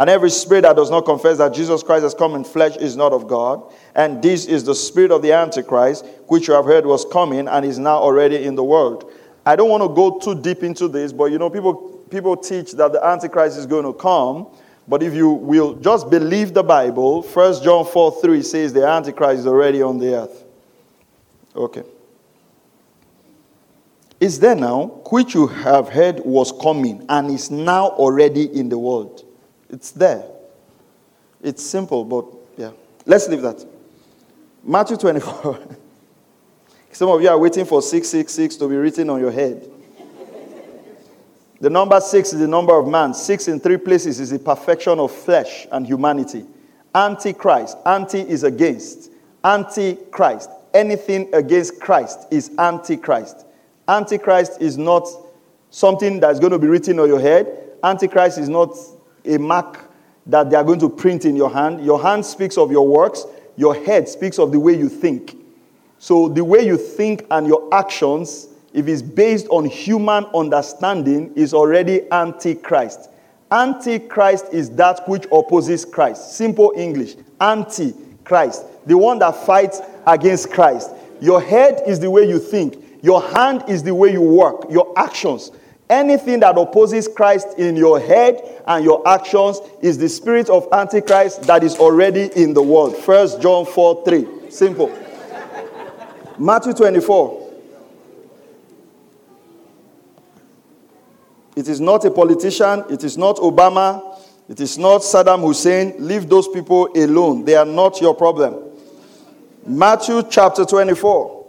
[0.00, 2.96] And every spirit that does not confess that Jesus Christ has come in flesh is
[2.96, 3.70] not of God.
[3.94, 7.66] And this is the spirit of the Antichrist, which you have heard was coming and
[7.66, 9.12] is now already in the world.
[9.44, 11.74] I don't want to go too deep into this, but you know, people,
[12.08, 14.46] people teach that the Antichrist is going to come.
[14.88, 19.40] But if you will just believe the Bible, 1 John 4 3 says the Antichrist
[19.40, 20.44] is already on the earth.
[21.54, 21.82] Okay.
[24.18, 28.78] Is there now, which you have heard was coming and is now already in the
[28.78, 29.26] world?
[29.70, 30.24] It's there.
[31.42, 32.72] It's simple, but yeah.
[33.06, 33.64] Let's leave that.
[34.62, 35.58] Matthew 24.
[36.92, 39.70] Some of you are waiting for 666 to be written on your head.
[41.60, 43.12] The number six is the number of man.
[43.12, 46.46] Six in three places is the perfection of flesh and humanity.
[46.94, 47.76] Antichrist.
[47.84, 49.10] Anti is against.
[49.44, 50.50] Antichrist.
[50.72, 53.44] Anything against Christ is antichrist.
[53.86, 55.06] Antichrist is not
[55.70, 57.46] something that's going to be written on your head.
[57.82, 58.74] Antichrist is not
[59.24, 59.90] a mark
[60.26, 61.84] that they are going to print in your hand.
[61.84, 63.24] Your hand speaks of your works,
[63.56, 65.36] your head speaks of the way you think.
[65.98, 71.52] So, the way you think and your actions, if it's based on human understanding, is
[71.52, 73.10] already antichrist.
[73.50, 76.34] Antichrist is that which opposes Christ.
[76.34, 77.16] Simple English.
[77.40, 78.64] Anti-Christ.
[78.86, 80.90] The one that fights against Christ.
[81.20, 83.02] Your head is the way you think.
[83.02, 84.70] Your hand is the way you work.
[84.70, 85.50] Your actions.
[85.90, 91.42] Anything that opposes Christ in your head and your actions is the spirit of Antichrist
[91.42, 92.96] that is already in the world.
[92.96, 94.50] First John 4 3.
[94.50, 94.96] Simple.
[96.38, 97.40] Matthew 24.
[101.56, 102.84] It is not a politician.
[102.88, 104.16] It is not Obama.
[104.48, 105.94] It is not Saddam Hussein.
[105.98, 107.44] Leave those people alone.
[107.44, 108.62] They are not your problem.
[109.66, 111.39] Matthew chapter 24.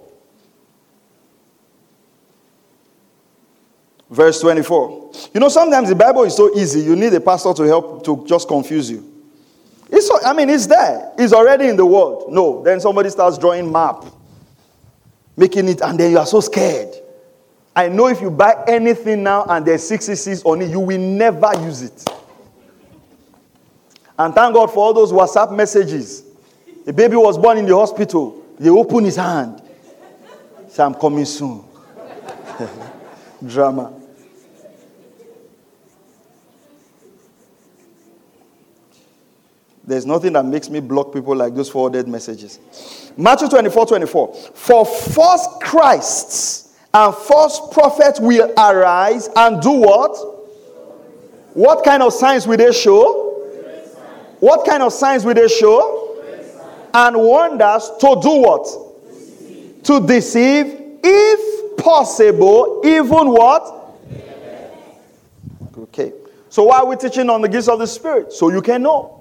[4.12, 5.12] Verse 24.
[5.34, 8.26] You know, sometimes the Bible is so easy, you need a pastor to help to
[8.28, 9.08] just confuse you.
[9.90, 11.14] It's I mean, it's there.
[11.18, 12.32] It's already in the world.
[12.32, 14.06] No, then somebody starts drawing map,
[15.38, 16.94] making it, and then you are so scared.
[17.74, 21.52] I know if you buy anything now and there's 66 on it, you will never
[21.64, 22.06] use it.
[24.20, 26.26] And thank God for all those WhatsApp messages.
[26.86, 28.44] A baby was born in the hospital.
[28.60, 29.62] They open his hand.
[30.68, 31.64] Say, I'm coming soon.
[33.48, 34.01] Drama.
[39.92, 42.60] There's nothing that makes me block people like those forwarded messages.
[43.18, 44.36] Matthew 24 24.
[44.54, 50.16] For false Christs and false prophets will arise and do what?
[51.54, 53.32] What kind of signs will they show?
[54.40, 56.24] What kind of signs will they show?
[56.94, 59.84] And wonders to do what?
[59.84, 63.98] To deceive, if possible, even what?
[65.78, 66.14] Okay.
[66.50, 68.32] So why are we teaching on the gifts of the Spirit?
[68.32, 69.21] So you can know.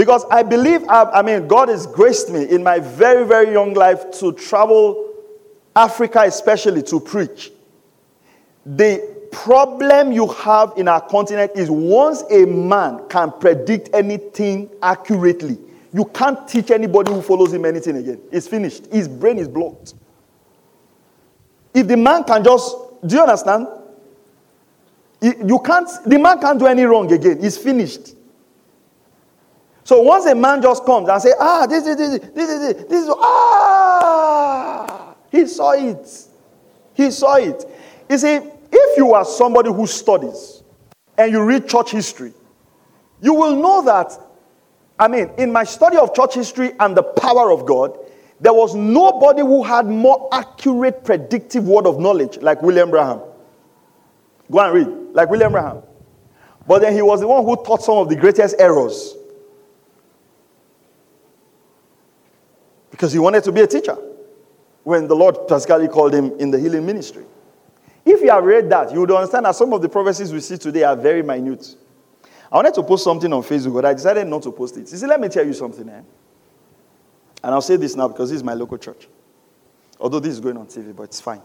[0.00, 3.74] Because I believe, I, I mean, God has graced me in my very, very young
[3.74, 5.12] life to travel
[5.76, 7.52] Africa, especially to preach.
[8.64, 15.58] The problem you have in our continent is once a man can predict anything accurately,
[15.92, 18.22] you can't teach anybody who follows him anything again.
[18.32, 18.86] It's finished.
[18.86, 19.92] His brain is blocked.
[21.74, 22.74] If the man can just,
[23.06, 23.66] do you understand?
[25.20, 27.36] You can't, the man can't do any wrong again.
[27.42, 28.14] It's finished.
[29.84, 32.84] So once a man just comes and say, ah, this, this, this, this, this, this,
[32.84, 36.26] this, ah, he saw it.
[36.94, 37.64] He saw it.
[38.08, 38.40] You see,
[38.72, 40.62] if you are somebody who studies
[41.16, 42.32] and you read church history,
[43.20, 44.18] you will know that,
[44.98, 47.96] I mean, in my study of church history and the power of God,
[48.40, 53.20] there was nobody who had more accurate predictive word of knowledge like William Branham.
[54.50, 55.82] Go and read, like William Branham.
[56.66, 59.14] But then he was the one who taught some of the greatest errors.
[63.00, 63.96] Because he wanted to be a teacher
[64.84, 67.24] when the Lord practically called him in the healing ministry.
[68.04, 70.58] If you have read that, you would understand that some of the prophecies we see
[70.58, 71.76] today are very minute.
[72.52, 74.80] I wanted to post something on Facebook, but I decided not to post it.
[74.80, 76.02] You see, let me tell you something, eh?
[77.42, 79.08] And I'll say this now because this is my local church.
[79.98, 81.40] Although this is going on TV, but it's fine.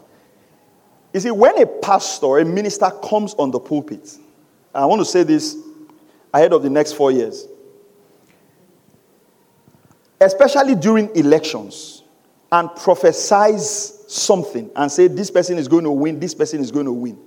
[1.13, 4.17] You see, when a pastor, a minister comes on the pulpit,
[4.73, 5.55] I want to say this
[6.33, 7.47] ahead of the next four years
[10.19, 12.03] especially during elections,
[12.51, 16.85] and prophesize something and say, This person is going to win, this person is going
[16.85, 17.17] to win.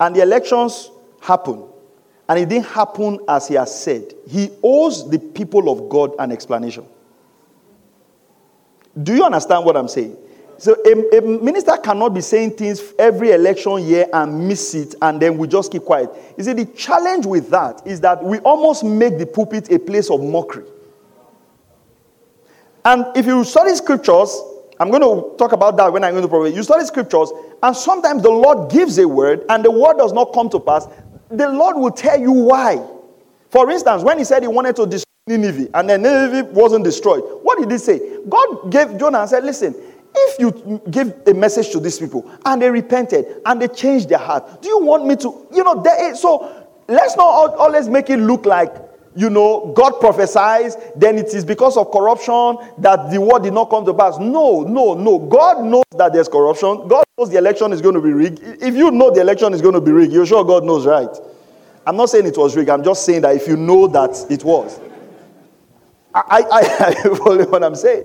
[0.00, 1.64] And the elections happen,
[2.28, 4.14] and it didn't happen as he has said.
[4.26, 6.86] He owes the people of God an explanation.
[9.02, 10.16] Do you understand what I'm saying?
[10.56, 15.20] So a, a, minister cannot be saying things every election year and miss it, and
[15.20, 16.10] then we just keep quiet.
[16.38, 20.10] You see, the challenge with that is that we almost make the pulpit a place
[20.10, 20.64] of mockery.
[22.84, 24.40] And if you study scriptures,
[24.78, 26.54] I'm going to talk about that when I'm going to provide.
[26.54, 30.32] You study scriptures, and sometimes the Lord gives a word, and the word does not
[30.34, 30.86] come to pass.
[31.30, 32.84] The Lord will tell you why.
[33.50, 37.22] For instance, when he said he wanted to destroy Nineveh, and then Nineveh wasn't destroyed,
[37.42, 38.18] what did he say?
[38.28, 39.74] God gave Jonah and said, Listen,
[40.14, 44.18] if you give a message to these people and they repented and they changed their
[44.18, 45.46] heart, do you want me to?
[45.52, 45.82] You know,
[46.14, 48.74] so let's not always make it look like
[49.16, 53.70] you know, God prophesies, then it is because of corruption that the word did not
[53.70, 54.18] come to pass.
[54.18, 55.18] No, no, no.
[55.18, 56.88] God knows that there's corruption.
[56.88, 58.40] God knows the election is going to be rigged.
[58.42, 61.08] If you know the election is going to be rigged, you're sure God knows, right?
[61.86, 62.70] I'm not saying it was rigged.
[62.70, 64.80] I'm just saying that if you know that it was.
[66.12, 68.04] I, I, I follow what I'm saying.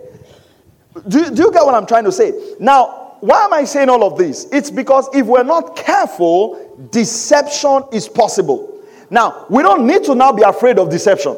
[1.08, 2.56] Do, do you get what I'm trying to say?
[2.60, 4.48] Now, why am I saying all of this?
[4.52, 8.79] It's because if we're not careful, deception is possible.
[9.10, 11.38] Now, we don't need to now be afraid of deception.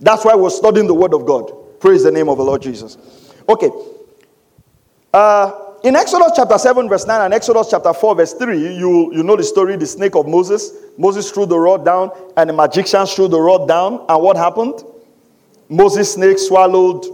[0.00, 1.52] That's why we're studying the Word of God.
[1.80, 2.98] Praise the name of the Lord Jesus.
[3.48, 3.70] Okay.
[5.12, 9.22] Uh, in Exodus chapter 7, verse 9, and Exodus chapter 4, verse 3, you, you
[9.22, 10.72] know the story the snake of Moses.
[10.98, 14.04] Moses threw the rod down, and the magicians threw the rod down.
[14.08, 14.82] And what happened?
[15.68, 17.04] Moses' snake swallowed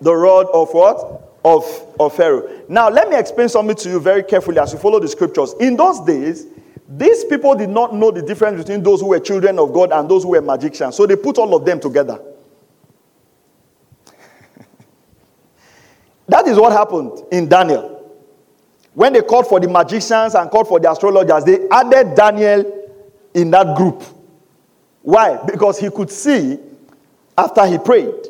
[0.00, 1.24] the rod of what?
[1.44, 1.64] Of,
[1.98, 2.62] of Pharaoh.
[2.68, 5.54] Now, let me explain something to you very carefully as you follow the scriptures.
[5.60, 6.46] In those days,
[6.88, 10.08] these people did not know the difference between those who were children of God and
[10.08, 10.96] those who were magicians.
[10.96, 12.18] So they put all of them together.
[16.28, 17.96] that is what happened in Daniel.
[18.94, 22.64] When they called for the magicians and called for the astrologers, they added Daniel
[23.34, 24.02] in that group.
[25.02, 25.38] Why?
[25.44, 26.58] Because he could see
[27.36, 28.28] after he prayed.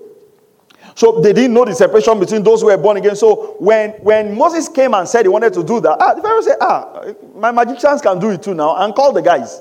[0.99, 3.15] So they didn't know the separation between those who were born again.
[3.15, 6.41] So when, when Moses came and said he wanted to do that, ah, the Pharaoh
[6.41, 7.05] said, ah,
[7.37, 9.61] my magicians can do it too now, and call the guys.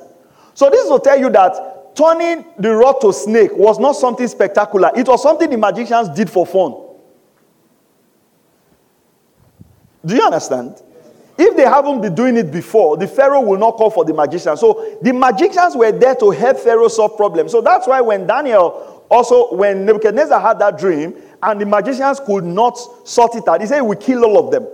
[0.56, 4.89] So this will tell you that turning the rod to snake was not something spectacular.
[4.95, 6.73] It was something the magicians did for fun.
[10.04, 10.82] Do you understand?
[11.38, 14.60] If they haven't been doing it before, the Pharaoh will not call for the magicians.
[14.60, 17.52] So the magicians were there to help Pharaoh solve problems.
[17.52, 22.43] So that's why when Daniel also, when Nebuchadnezzar had that dream and the magicians could
[22.43, 24.67] not sort it out, he said, We kill all of them.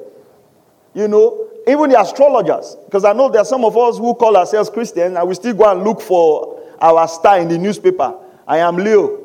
[0.94, 4.38] You know, even the astrologers, because I know there are some of us who call
[4.38, 8.16] ourselves Christians and we still go and look for our star in the newspaper.
[8.48, 9.20] I am Leo.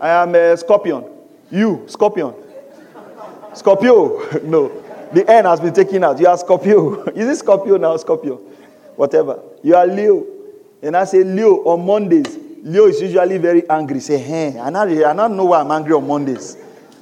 [0.00, 1.04] I am a Scorpion.
[1.50, 2.34] You, Scorpion.
[3.54, 4.40] Scorpio.
[4.44, 4.68] no.
[5.12, 6.20] The N has been taken out.
[6.20, 7.04] You are Scorpio.
[7.14, 7.96] Is it Scorpio now?
[7.96, 8.36] Scorpio.
[8.96, 9.40] Whatever.
[9.62, 10.24] You are Leo.
[10.82, 12.38] And I say Leo on Mondays.
[12.62, 14.00] Leo is usually very angry.
[14.00, 16.56] Say, hey, I not, I not know why I'm angry on Mondays.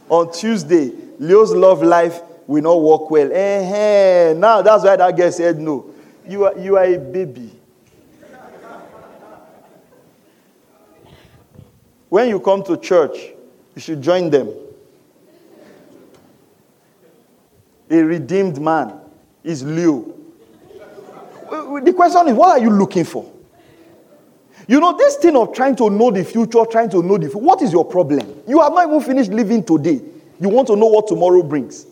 [0.09, 3.31] On Tuesday, Leo's love life will not work well.
[3.33, 5.92] Eh, hey, now that's why that guy said no.
[6.27, 7.53] You are, you are a baby.
[12.09, 13.16] When you come to church,
[13.75, 14.53] you should join them.
[17.90, 19.01] A redeemed man
[19.42, 20.14] is Leo.
[21.51, 23.31] The question is, what are you looking for?
[24.68, 27.38] You know, this thing of trying to know the future, trying to know the future,
[27.38, 28.42] what is your problem?
[28.46, 30.00] You have not even finished living today.
[30.38, 31.87] You want to know what tomorrow brings.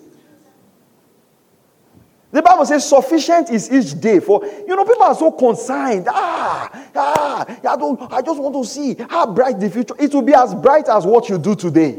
[2.30, 6.06] The Bible says sufficient is each day for you know people are so concerned.
[6.10, 9.94] Ah, ah, I don't I just want to see how bright the future.
[9.98, 11.98] It will be as bright as what you do today.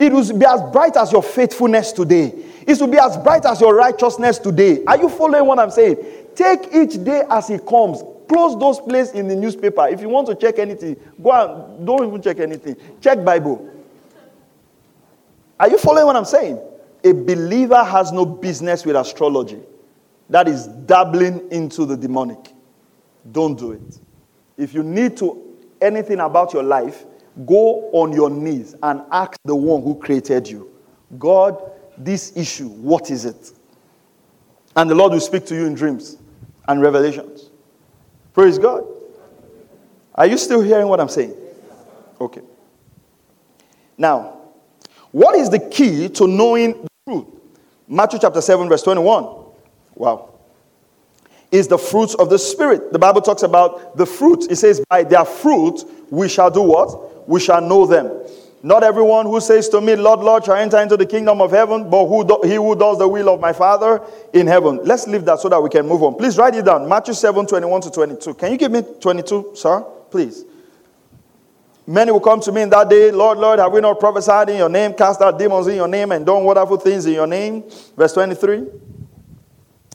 [0.00, 2.34] It will be as bright as your faithfulness today.
[2.66, 4.82] It will be as bright as your righteousness today.
[4.86, 5.98] Are you following what I'm saying?
[6.34, 8.02] Take each day as it comes.
[8.28, 9.86] Close those places in the newspaper.
[9.88, 12.76] If you want to check anything, go and don't even check anything.
[13.00, 13.70] Check Bible.
[15.60, 16.60] Are you following what I'm saying?
[17.04, 19.60] A believer has no business with astrology.
[20.30, 22.52] That is dabbling into the demonic.
[23.30, 24.00] Don't do it.
[24.56, 27.04] If you need to anything about your life,
[27.46, 30.70] go on your knees and ask the one who created you.
[31.18, 33.52] God, this issue, what is it?
[34.76, 36.16] And the Lord will speak to you in dreams
[36.66, 37.50] and revelations.
[38.34, 38.84] Praise God.
[40.14, 41.34] Are you still hearing what I'm saying?
[42.20, 42.42] Okay.
[43.96, 44.40] Now,
[45.12, 47.26] what is the key to knowing the truth?
[47.86, 49.44] Matthew chapter 7, verse 21.
[49.94, 50.34] Wow.
[51.52, 52.92] Is the fruits of the Spirit.
[52.92, 54.50] The Bible talks about the fruit.
[54.50, 57.28] It says, By their fruit we shall do what?
[57.28, 58.23] We shall know them.
[58.64, 61.90] Not everyone who says to me, Lord, Lord, shall enter into the kingdom of heaven,
[61.90, 64.00] but who do, he who does the will of my Father
[64.32, 64.80] in heaven.
[64.82, 66.14] Let's leave that so that we can move on.
[66.14, 66.88] Please write it down.
[66.88, 68.32] Matthew 7, 21 to 22.
[68.32, 69.82] Can you give me 22, sir?
[70.10, 70.46] Please.
[71.86, 74.56] Many will come to me in that day, Lord, Lord, have we not prophesied in
[74.56, 77.64] your name, cast out demons in your name, and done wonderful things in your name?
[77.94, 78.64] Verse 23.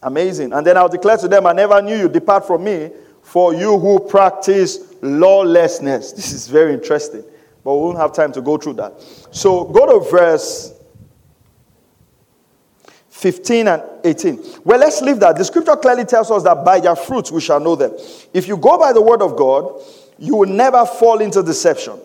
[0.03, 0.53] Amazing.
[0.53, 2.07] And then I'll declare to them, I never knew you.
[2.07, 2.91] Depart from me,
[3.23, 6.11] for you who practice lawlessness.
[6.19, 7.23] This is very interesting
[7.63, 8.93] but we won't have time to go through that.
[9.31, 10.73] So go to verse
[13.09, 14.43] 15 and 18.
[14.63, 15.35] Well, let's leave that.
[15.35, 17.91] The scripture clearly tells us that by their fruits we shall know them.
[18.33, 19.81] If you go by the word of God,
[20.17, 21.99] you will never fall into deception.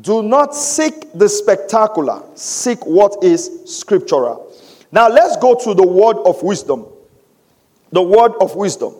[0.00, 4.52] Do not seek the spectacular, seek what is scriptural.
[4.92, 6.86] Now let's go to the word of wisdom.
[7.90, 8.94] The word of wisdom.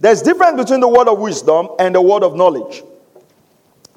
[0.00, 2.82] There's difference between the word of wisdom and the word of knowledge.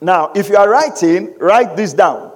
[0.01, 2.31] Now, if you are writing, write this down.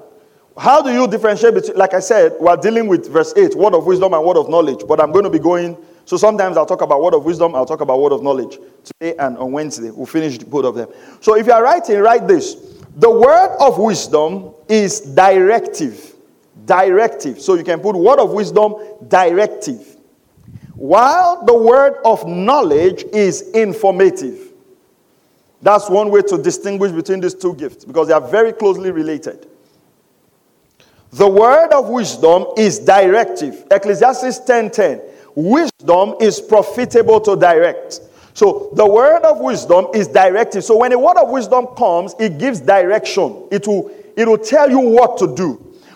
[0.57, 3.85] How do you differentiate between, like I said, we're dealing with verse 8, word of
[3.85, 6.81] wisdom and word of knowledge, but I'm going to be going, so sometimes I'll talk
[6.81, 8.59] about word of wisdom, I'll talk about word of knowledge.
[8.83, 10.89] Today and on Wednesday, we'll finish both of them.
[11.21, 12.55] So if you are writing, write this.
[12.97, 16.13] The word of wisdom is directive.
[16.65, 17.41] Directive.
[17.41, 18.75] So you can put word of wisdom,
[19.07, 19.97] directive.
[20.75, 24.52] While the word of knowledge is informative.
[25.63, 29.47] That's one way to distinguish between these two gifts because they are very closely related.
[31.13, 33.65] The word of wisdom is directive.
[33.71, 35.01] Ecclesiastes 10:10.
[35.35, 38.01] Wisdom is profitable to direct.
[38.33, 40.65] So the word of wisdom is directive.
[40.65, 43.47] So when a word of wisdom comes, it gives direction.
[43.49, 45.53] It will, it will tell you what to do.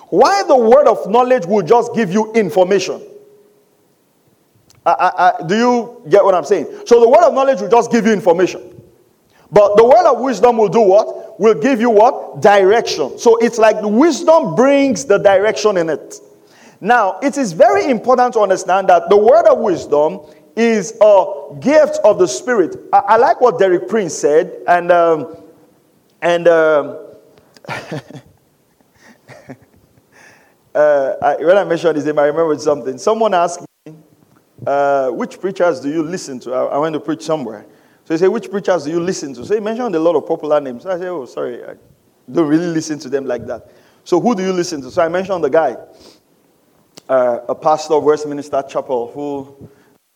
[0.10, 3.02] Why the word of knowledge will just give you information.
[4.86, 5.12] I, I,
[5.44, 6.68] I, do you get what I'm saying?
[6.86, 8.77] So the word of knowledge will just give you information.
[9.52, 11.40] But the word of wisdom will do what?
[11.40, 12.42] Will give you what?
[12.42, 13.18] Direction.
[13.18, 16.20] So it's like the wisdom brings the direction in it.
[16.82, 20.20] Now, it is very important to understand that the word of wisdom
[20.56, 22.76] is a gift of the Spirit.
[22.92, 25.38] I, I like what Derek Prince said, and um,
[26.22, 26.98] and um,
[30.76, 32.98] uh, I, when I mentioned his name, I remembered something.
[32.98, 33.96] Someone asked me,
[34.66, 37.66] uh, "Which preachers do you listen to?" I, I, went to preach somewhere,
[38.08, 40.26] so he said, "Which preachers do you listen to?" So he mentioned a lot of
[40.26, 40.86] popular names.
[40.86, 41.74] I said, "Oh, sorry, I
[42.32, 43.70] don't really listen to them like that."
[44.06, 44.90] So who do you listen to?
[44.90, 45.76] So I mentioned the guy,
[47.10, 49.70] uh, a pastor of Westminster Chapel, who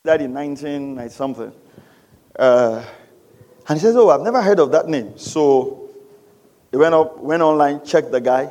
[0.06, 1.52] died in 1990 something.
[2.40, 2.82] Uh,
[3.68, 5.18] and he says, Oh, I've never heard of that name.
[5.18, 5.90] So
[6.72, 8.50] he went up, went online, checked the guy,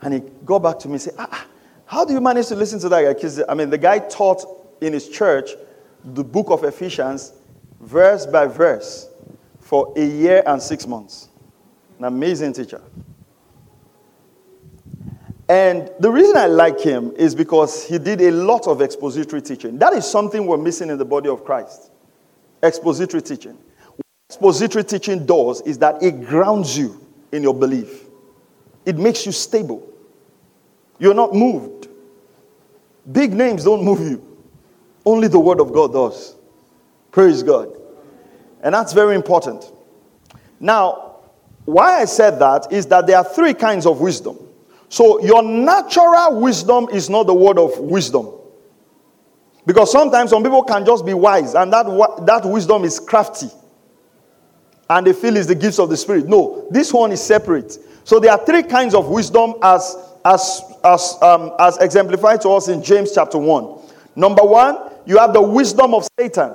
[0.00, 1.46] and he got back to me and said, ah, ah,
[1.84, 3.12] How do you manage to listen to that guy?
[3.12, 4.44] Because, I mean, the guy taught
[4.80, 5.50] in his church
[6.04, 7.32] the book of Ephesians,
[7.82, 9.08] verse by verse,
[9.60, 11.28] for a year and six months.
[11.98, 12.80] An amazing teacher.
[15.48, 19.78] And the reason I like him is because he did a lot of expository teaching.
[19.78, 21.90] That is something we're missing in the body of Christ.
[22.62, 23.58] Expository teaching.
[23.86, 26.98] What expository teaching does is that it grounds you
[27.32, 28.04] in your belief,
[28.86, 29.88] it makes you stable.
[30.98, 31.88] You're not moved.
[33.10, 34.38] Big names don't move you,
[35.04, 36.36] only the Word of God does.
[37.12, 37.76] Praise God.
[38.62, 39.70] And that's very important.
[40.58, 41.16] Now,
[41.64, 44.38] why I said that is that there are three kinds of wisdom.
[44.88, 48.30] So, your natural wisdom is not the word of wisdom.
[49.64, 51.86] Because sometimes some people can just be wise, and that,
[52.26, 53.48] that wisdom is crafty.
[54.90, 56.26] And they feel it's the gifts of the Spirit.
[56.26, 57.78] No, this one is separate.
[58.04, 62.68] So, there are three kinds of wisdom as, as, as, um, as exemplified to us
[62.68, 63.78] in James chapter 1.
[64.16, 66.54] Number one, you have the wisdom of Satan.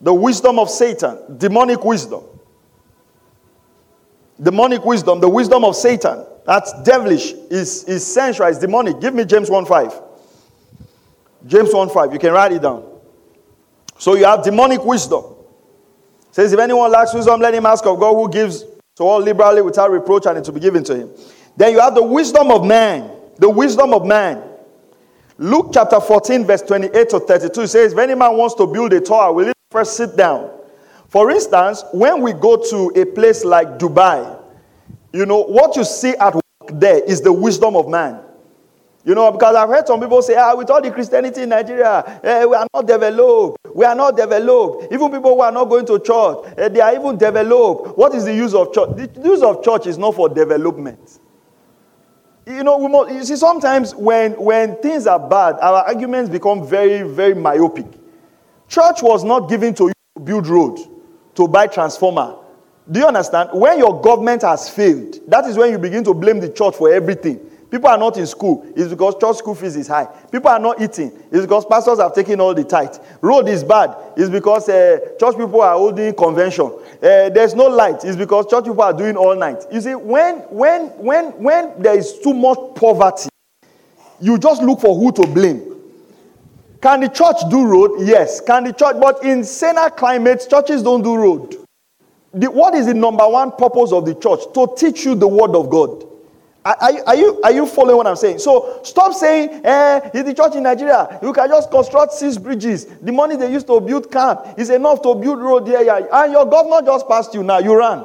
[0.00, 2.24] The wisdom of Satan, demonic wisdom.
[4.42, 6.24] Demonic wisdom, the wisdom of Satan.
[6.44, 9.00] That's devilish, is, is sensual, is demonic.
[9.00, 10.02] Give me James 1 5.
[11.46, 12.12] James 1 5.
[12.12, 12.84] You can write it down.
[13.98, 15.24] So you have demonic wisdom.
[16.28, 18.64] It says, if anyone lacks wisdom, let him ask of God who gives
[18.96, 21.10] to all liberally without reproach, and it will be given to him.
[21.56, 23.10] Then you have the wisdom of man.
[23.38, 24.42] The wisdom of man.
[25.38, 29.00] Luke chapter 14, verse 28 to 32 says, If any man wants to build a
[29.00, 30.50] tower, will he first sit down?
[31.08, 34.40] For instance, when we go to a place like Dubai,
[35.12, 38.20] you know, what you see at work there is the wisdom of man.
[39.04, 42.20] You know, because I've heard some people say, ah, with all the Christianity in Nigeria,
[42.22, 43.58] eh, we are not developed.
[43.74, 44.92] We are not developed.
[44.92, 47.98] Even people who are not going to church, eh, they are even developed.
[47.98, 48.90] What is the use of church?
[48.96, 51.18] The use of church is not for development.
[52.46, 56.66] You know, we must, you see, sometimes when, when things are bad, our arguments become
[56.66, 57.86] very, very myopic.
[58.68, 60.78] Church was not given to you to build road,
[61.34, 62.36] to buy transformer,
[62.90, 63.50] do you understand?
[63.52, 66.92] When your government has failed, that is when you begin to blame the church for
[66.92, 67.38] everything.
[67.70, 68.64] People are not in school.
[68.76, 70.04] It's because church school fees is high.
[70.30, 71.10] People are not eating.
[71.32, 72.94] It's because pastors have taken all the tithe.
[73.20, 73.96] Road is bad.
[74.16, 76.66] It's because uh, church people are holding convention.
[76.66, 78.04] Uh, there's no light.
[78.04, 79.64] It's because church people are doing all night.
[79.72, 83.30] You see, when when when when there is too much poverty,
[84.20, 85.73] you just look for who to blame.
[86.84, 88.06] Can the church do road?
[88.06, 88.42] Yes.
[88.42, 88.96] Can the church?
[89.00, 91.56] But in saner climates, churches don't do road.
[92.34, 94.40] The, what is the number one purpose of the church?
[94.52, 96.04] To teach you the word of God.
[96.62, 98.38] Are, are, are, you, are you following what I'm saying?
[98.38, 102.84] So stop saying, eh, in the church in Nigeria, you can just construct six bridges.
[102.84, 105.80] The money they used to build camp is enough to build road here.
[105.80, 108.04] Yeah, and your governor just passed you now, you ran.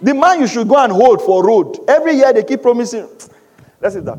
[0.00, 1.78] The man you should go and hold for road.
[1.86, 3.06] Every year they keep promising.
[3.82, 4.18] Let's see that.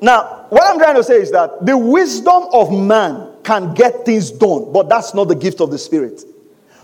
[0.00, 4.30] Now, what I'm trying to say is that the wisdom of man can get things
[4.30, 6.24] done, but that's not the gift of the Spirit.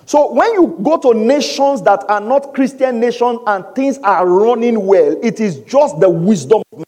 [0.05, 4.87] So when you go to nations that are not Christian nations and things are running
[4.87, 6.85] well, it is just the wisdom of man.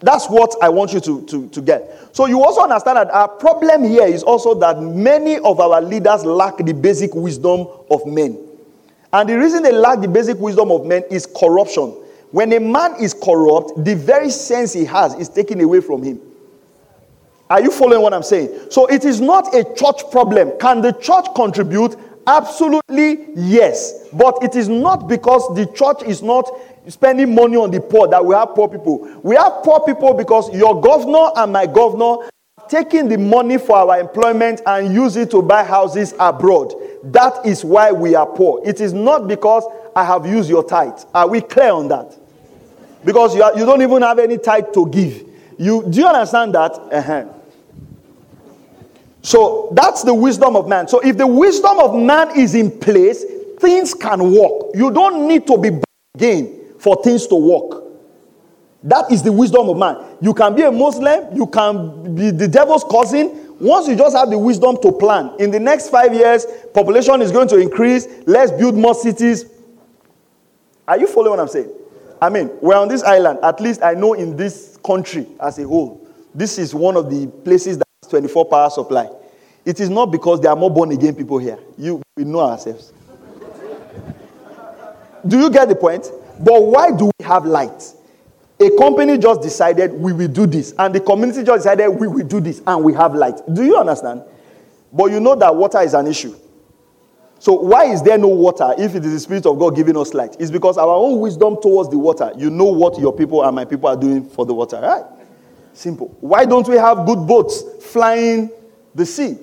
[0.00, 2.14] That's what I want you to, to, to get.
[2.14, 6.24] So you also understand that our problem here is also that many of our leaders
[6.24, 8.38] lack the basic wisdom of men.
[9.12, 11.94] And the reason they lack the basic wisdom of men is corruption.
[12.34, 16.20] When a man is corrupt, the very sense he has is taken away from him.
[17.48, 18.72] Are you following what I'm saying?
[18.72, 20.50] So it is not a church problem.
[20.58, 21.94] Can the church contribute?
[22.26, 24.08] Absolutely yes.
[24.12, 26.50] But it is not because the church is not
[26.88, 29.08] spending money on the poor that we have poor people.
[29.22, 32.16] We have poor people because your governor and my governor
[32.68, 36.74] taking the money for our employment and use it to buy houses abroad.
[37.04, 38.60] That is why we are poor.
[38.66, 39.62] It is not because
[39.94, 40.98] I have used your tithe.
[41.14, 42.23] Are we clear on that?
[43.04, 45.22] Because you, are, you don't even have any tithe to give.
[45.58, 46.72] You do you understand that?
[46.72, 47.26] Uh-huh.
[49.22, 50.88] So that's the wisdom of man.
[50.88, 53.24] So if the wisdom of man is in place,
[53.58, 54.74] things can work.
[54.74, 55.70] You don't need to be
[56.14, 57.84] again for things to work.
[58.82, 59.96] That is the wisdom of man.
[60.20, 63.40] You can be a Muslim, you can be the devil's cousin.
[63.58, 66.44] Once you just have the wisdom to plan, in the next five years,
[66.74, 68.06] population is going to increase.
[68.26, 69.46] Let's build more cities.
[70.86, 71.72] Are you following what I'm saying?
[72.24, 73.38] I mean, we're on this island.
[73.42, 77.26] At least I know in this country as a whole, this is one of the
[77.26, 79.10] places that has 24 power supply.
[79.66, 81.58] It is not because there are more born again people here.
[81.76, 82.94] You, we know ourselves.
[85.26, 86.10] do you get the point?
[86.40, 87.92] But why do we have light?
[88.58, 92.26] A company just decided we will do this, and the community just decided we will
[92.26, 93.38] do this, and we have light.
[93.52, 94.22] Do you understand?
[94.90, 96.34] But you know that water is an issue.
[97.44, 100.14] So why is there no water if it is the Spirit of God giving us
[100.14, 100.34] light?
[100.40, 102.32] It's because our own wisdom towards the water.
[102.38, 105.04] You know what your people and my people are doing for the water, right?
[105.74, 106.16] Simple.
[106.22, 108.50] Why don't we have good boats flying
[108.94, 109.36] the sea?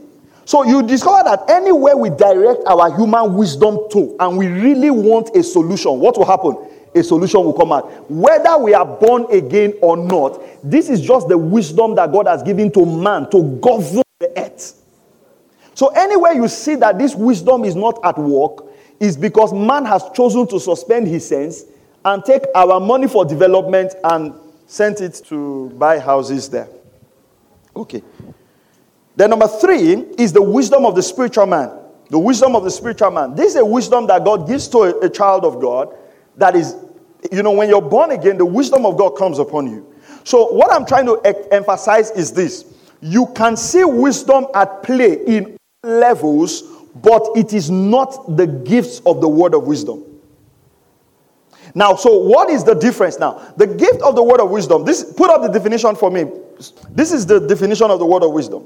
[0.45, 5.35] So you discover that anywhere we direct our human wisdom to, and we really want
[5.35, 6.57] a solution, what will happen?
[6.95, 8.09] A solution will come out.
[8.09, 12.41] Whether we are born again or not, this is just the wisdom that God has
[12.41, 14.80] given to man to govern the earth.
[15.81, 18.65] So anywhere you see that this wisdom is not at work,
[18.99, 21.63] is because man has chosen to suspend his sense
[22.05, 24.35] and take our money for development and
[24.67, 26.69] sent it to buy houses there.
[27.75, 28.03] Okay.
[29.15, 31.71] Then, number three is the wisdom of the spiritual man.
[32.11, 33.33] The wisdom of the spiritual man.
[33.33, 35.97] This is a wisdom that God gives to a, child of God
[36.37, 36.75] that is,
[37.31, 39.91] you know, when you're born again, the wisdom of God comes upon you.
[40.25, 42.65] So, what I'm trying to e- emphasize is this
[43.01, 46.61] you can see wisdom at play in levels,
[46.95, 50.03] but it is not the gifts of the word of wisdom.
[51.73, 53.53] Now, so what is the difference now?
[53.57, 54.85] The gift of the word of wisdom.
[54.85, 56.25] This put up the definition for me.
[56.91, 58.65] This is the definition of the word of wisdom.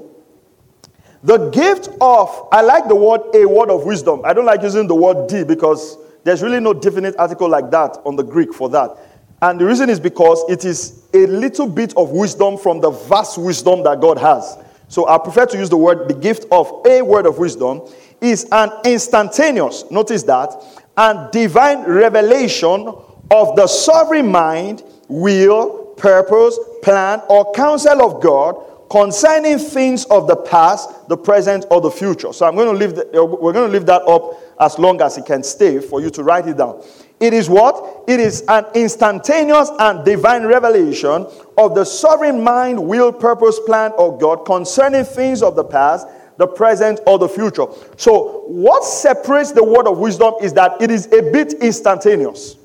[1.22, 4.20] The gift of, I like the word a word of wisdom.
[4.24, 7.96] I don't like using the word D because there's really no definite article like that
[8.04, 8.94] on the Greek for that.
[9.40, 13.38] And the reason is because it is a little bit of wisdom from the vast
[13.38, 14.58] wisdom that God has.
[14.88, 17.82] So I prefer to use the word the gift of a word of wisdom
[18.20, 20.54] is an instantaneous, notice that,
[20.96, 22.94] and divine revelation
[23.30, 30.36] of the sovereign mind, will, purpose, plan, or counsel of God concerning things of the
[30.36, 32.32] past, the present, or the future.
[32.32, 35.18] So I'm going to leave the, we're going to leave that up as long as
[35.18, 36.82] it can stay for you to write it down.
[37.18, 38.04] It is what?
[38.06, 44.20] It is an instantaneous and divine revelation of the sovereign mind, will, purpose, plan of
[44.20, 46.06] God concerning things of the past,
[46.36, 47.64] the present, or the future.
[47.96, 52.56] So, what separates the word of wisdom is that it is a bit instantaneous.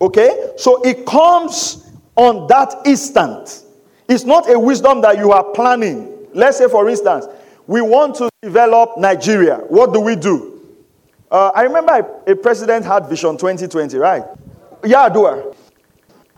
[0.00, 0.52] Okay?
[0.56, 3.64] So, it comes on that instant.
[4.08, 6.28] It's not a wisdom that you are planning.
[6.34, 7.26] Let's say, for instance,
[7.66, 9.56] we want to develop Nigeria.
[9.68, 10.51] What do we do?
[11.32, 11.92] Uh, I remember
[12.26, 14.22] a, a, president had Vision 2020, right?
[14.84, 15.56] Yeah, do it.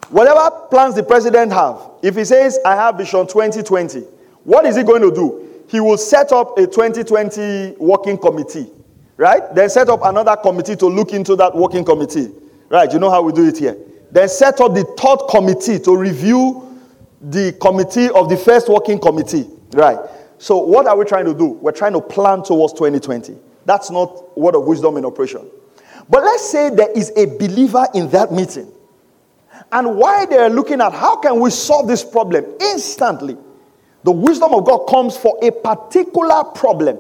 [0.09, 4.03] Whatever plans the president have, if he says, I have Vision 2020,
[4.45, 5.65] what is he going to do?
[5.67, 8.71] He will set up a 2020 working committee,
[9.17, 9.43] right?
[9.53, 12.31] Then set up another committee to look into that working committee,
[12.69, 12.93] right?
[12.93, 13.77] You know how we do it here.
[14.13, 16.79] Then set up the third committee to review
[17.21, 19.99] the committee of the first working committee, right?
[20.39, 21.47] So, what are we trying to do?
[21.47, 23.37] We're trying to plan towards 2020.
[23.65, 25.49] That's not word of wisdom in operation.
[26.09, 28.71] But let's say there is a believer in that meeting.
[29.73, 33.37] And while they're looking at how can we solve this problem instantly,
[34.03, 36.99] the wisdom of God comes for a particular problem.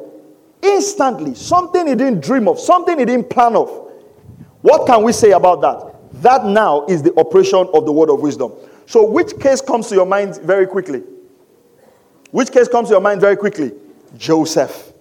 [0.63, 3.69] Instantly, something he didn't dream of, something he didn't plan of.
[4.63, 6.23] What can we say about that?
[6.23, 8.53] That now is the operation of the word of wisdom.
[8.87, 11.03] So, which case comes to your mind very quickly?
[12.31, 13.73] Which case comes to your mind very quickly?
[14.17, 14.94] Joseph.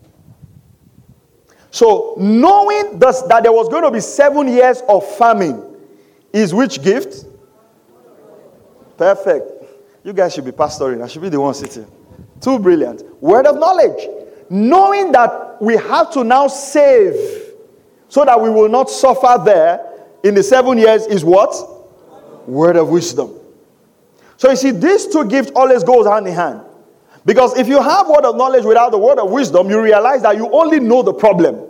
[1.73, 5.75] So, knowing thus that there was going to be seven years of famine
[6.31, 7.25] is which gift?
[8.95, 9.47] Perfect.
[10.03, 11.01] You guys should be pastoring.
[11.03, 11.87] I should be the one sitting.
[12.39, 13.01] Too brilliant.
[13.19, 14.07] Word of knowledge.
[14.51, 17.15] Knowing that we have to now save
[18.07, 19.83] so that we will not suffer there
[20.23, 21.55] in the seven years is what?
[22.47, 23.33] Word of wisdom.
[24.37, 26.61] So you see, these two gifts always goes hand in hand.
[27.25, 30.35] Because if you have word of knowledge without the word of wisdom, you realize that
[30.35, 31.65] you only know the problem,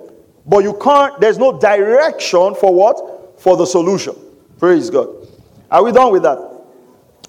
[0.45, 3.39] but you can't, there's no direction for what?
[3.39, 4.15] For the solution.
[4.59, 5.09] Praise God.
[5.69, 6.39] Are we done with that?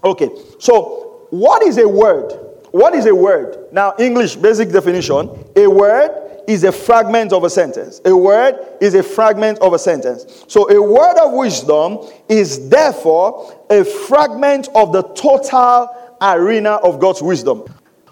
[0.02, 0.30] Okay.
[0.58, 2.32] So, what is a word?
[2.70, 3.68] What is a word?
[3.72, 8.00] Now, English basic definition a word is a fragment of a sentence.
[8.04, 10.44] A word is a fragment of a sentence.
[10.48, 11.98] So, a word of wisdom
[12.28, 15.88] is therefore a fragment of the total
[16.20, 17.64] arena of God's wisdom.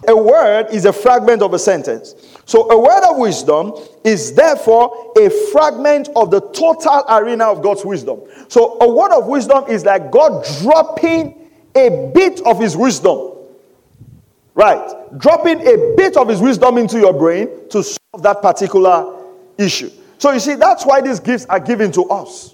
[0.07, 2.15] A word is a fragment of a sentence.
[2.45, 3.73] So a word of wisdom
[4.03, 8.21] is therefore a fragment of the total arena of God's wisdom.
[8.49, 13.31] So a word of wisdom is like God dropping a bit of his wisdom.
[14.55, 15.17] Right.
[15.17, 19.25] Dropping a bit of his wisdom into your brain to solve that particular
[19.57, 19.89] issue.
[20.17, 22.52] So you see, that's why these gifts are given to us.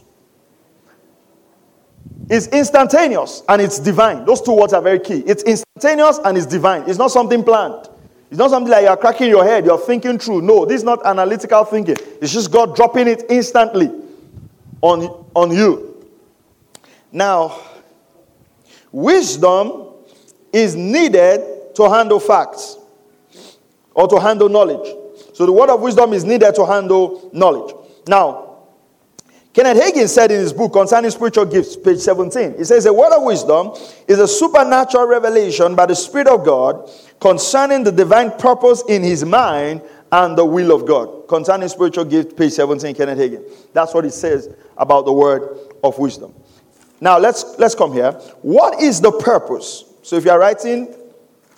[2.30, 4.24] It's instantaneous and it's divine.
[4.26, 5.24] Those two words are very key.
[5.26, 6.84] It's instantaneous and it's divine.
[6.88, 7.90] It's not something planned.
[8.30, 10.44] It's not something like you're cracking your head, you're thinking through.
[10.44, 11.98] No, this is not analytical thinking.
[12.22, 13.92] It's just God dropping it instantly
[14.82, 16.08] on, on you.
[17.12, 17.60] Now,
[18.92, 19.88] wisdom
[20.54, 22.78] is needed to handle facts
[23.96, 24.96] or to handle knowledge.
[25.34, 27.74] So the word of wisdom is needed to handle knowledge.
[28.08, 28.49] Now,
[29.60, 33.12] Kenneth Hagin said in his book concerning spiritual gifts, page 17, he says, A word
[33.12, 33.74] of wisdom
[34.08, 36.90] is a supernatural revelation by the Spirit of God
[37.20, 39.82] concerning the divine purpose in his mind
[40.14, 41.28] and the will of God.
[41.28, 43.44] Concerning spiritual gifts, page 17, Kenneth Hagin.
[43.74, 44.48] That's what he says
[44.78, 46.34] about the word of wisdom.
[47.02, 48.14] Now let's let's come here.
[48.42, 49.84] What is the purpose?
[50.04, 50.96] So if you are writing,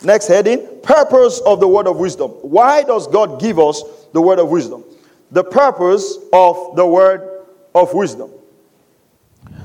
[0.01, 2.31] next heading, purpose of the word of wisdom.
[2.41, 4.85] Why does God give us the word of wisdom?
[5.29, 7.30] The purpose of the word
[7.73, 8.31] of wisdom.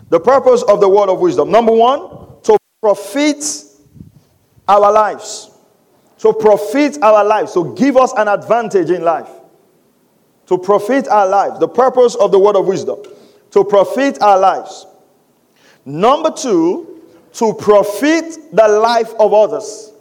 [0.08, 1.50] The purpose of the word of wisdom.
[1.50, 2.00] Number one,
[2.44, 3.44] to profit
[4.68, 5.50] our lives.
[6.18, 7.52] To profit our lives.
[7.54, 9.28] To give us an advantage in life.
[10.46, 11.58] To profit our lives.
[11.58, 12.98] The purpose of the word of wisdom.
[13.50, 14.86] To profit our lives.
[15.84, 17.02] Number two,
[17.34, 19.92] to profit the life of others.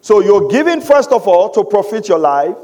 [0.00, 2.56] So you're giving, first of all, to profit your life.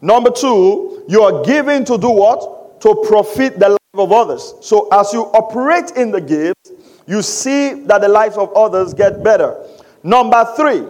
[0.00, 2.80] Number two, you are giving to do what?
[2.80, 4.54] To profit the of others.
[4.60, 6.70] So as you operate in the gift,
[7.06, 9.66] you see that the lives of others get better.
[10.02, 10.86] Number three,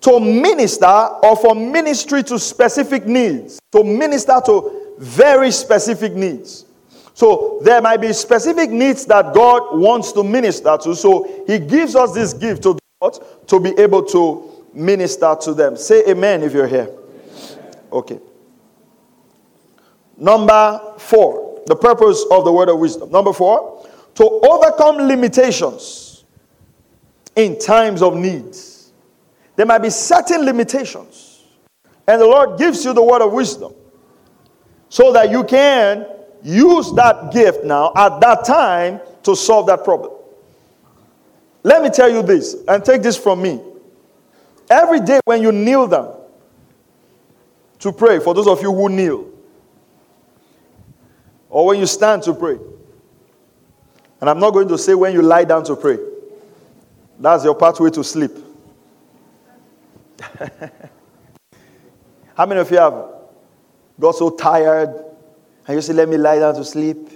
[0.00, 6.66] to minister or for ministry to specific needs, to minister to very specific needs.
[7.14, 10.96] So there might be specific needs that God wants to minister to.
[10.96, 12.78] So He gives us this gift to?
[13.48, 15.76] To be able to minister to them.
[15.76, 16.90] Say amen if you're here.
[17.92, 18.18] Okay.
[20.16, 23.10] Number four, the purpose of the word of wisdom.
[23.10, 26.24] Number four, to overcome limitations
[27.36, 28.92] in times of needs.
[29.56, 31.44] There might be certain limitations,
[32.06, 33.72] and the Lord gives you the word of wisdom
[34.88, 36.06] so that you can
[36.42, 40.12] use that gift now at that time to solve that problem.
[41.62, 43.60] Let me tell you this, and take this from me.
[44.70, 46.14] Every day when you kneel down
[47.78, 49.33] to pray, for those of you who kneel,
[51.54, 52.58] or when you stand to pray.
[54.20, 55.98] And I'm not going to say when you lie down to pray.
[57.20, 58.32] That's your pathway to sleep.
[62.36, 63.06] How many of you have
[64.00, 64.88] got so tired
[65.68, 67.08] and you say, Let me lie down to sleep?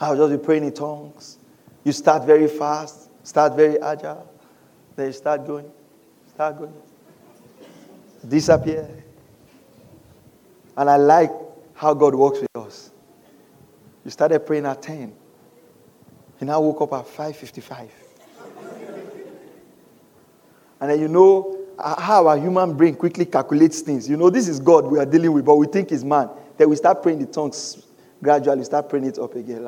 [0.00, 1.38] I'll just be praying in tongues.
[1.84, 4.28] You start very fast, start very agile,
[4.96, 5.70] then you start going,
[6.34, 6.74] start going,
[8.26, 8.90] disappear.
[10.76, 11.30] And I like
[11.74, 12.90] how God works with us.
[14.08, 15.12] You started praying at 10.
[16.40, 17.90] And I woke up at 5.55.
[20.80, 24.08] and then you know how our human brain quickly calculates things.
[24.08, 26.30] You know, this is God we are dealing with, but we think it's man.
[26.56, 27.86] Then we start praying the tongues
[28.22, 29.66] gradually, start praying it up again.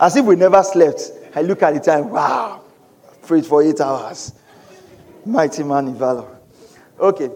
[0.00, 1.02] As if we never slept.
[1.34, 2.64] I look at the time, wow,
[3.20, 4.32] prayed for eight hours.
[5.26, 6.34] Mighty man in valor.
[6.98, 7.28] Okay.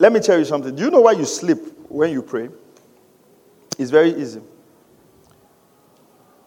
[0.00, 0.74] Let me tell you something.
[0.74, 2.48] Do you know why you sleep when you pray?
[3.78, 4.40] It's very easy.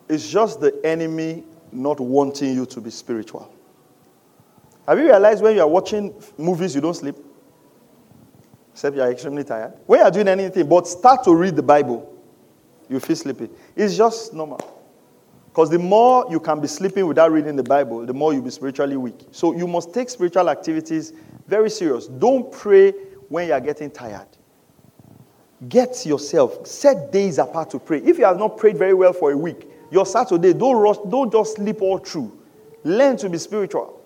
[0.10, 3.54] It's just the enemy not wanting you to be spiritual.
[4.88, 7.16] Have you realized when you are watching movies, you don't sleep?
[8.72, 9.74] Except you are extremely tired.
[9.86, 12.14] When you are doing anything, but start to read the Bible,
[12.88, 13.50] you feel sleepy.
[13.76, 14.60] It's just normal.
[15.48, 18.52] Because the more you can be sleeping without reading the Bible, the more you'll be
[18.52, 19.26] spiritually weak.
[19.32, 21.14] So you must take spiritual activities
[21.48, 22.08] very serious.
[22.08, 22.92] Don't pray
[23.28, 24.28] when you are getting tired.
[25.68, 28.00] Get yourself, set days apart to pray.
[28.00, 31.32] If you have not prayed very well for a week, your Saturday, don't rush, don't
[31.32, 32.38] just sleep all through.
[32.84, 34.00] Learn to be spiritual.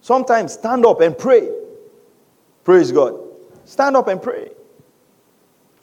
[0.00, 1.50] Sometimes stand up and pray.
[2.64, 3.18] Praise God.
[3.64, 4.50] Stand up and pray.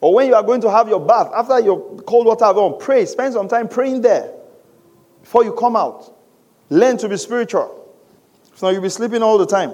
[0.01, 3.05] Or when you are going to have your bath, after your cold water on, pray.
[3.05, 4.34] Spend some time praying there
[5.22, 6.16] before you come out.
[6.70, 7.93] Learn to be spiritual.
[8.55, 9.74] So you'll be sleeping all the time.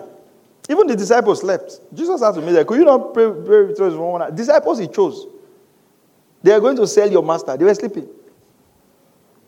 [0.71, 1.81] Even the disciples slept.
[1.93, 4.33] Jesus asked me that, could you not pray, pray with us one night?
[4.33, 5.27] Disciples he chose.
[6.41, 7.57] They are going to sell your master.
[7.57, 8.07] They were sleeping.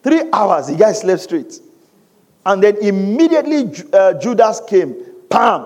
[0.04, 1.62] Three hours, the guy slept straight.
[2.46, 4.98] And then immediately uh, Judas came.
[5.30, 5.66] Pam!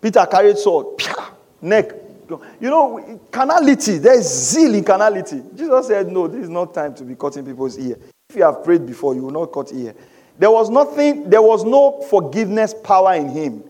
[0.00, 0.98] Peter carried sword.
[0.98, 1.28] Pia,
[1.62, 1.92] neck.
[2.60, 5.42] You know, carnality, there's zeal in carnality.
[5.54, 7.96] Jesus said, No, this is not time to be cutting people's ear.
[8.28, 9.94] If you have prayed before, you will not cut ear.
[10.36, 13.62] There was nothing, there was no forgiveness power in him.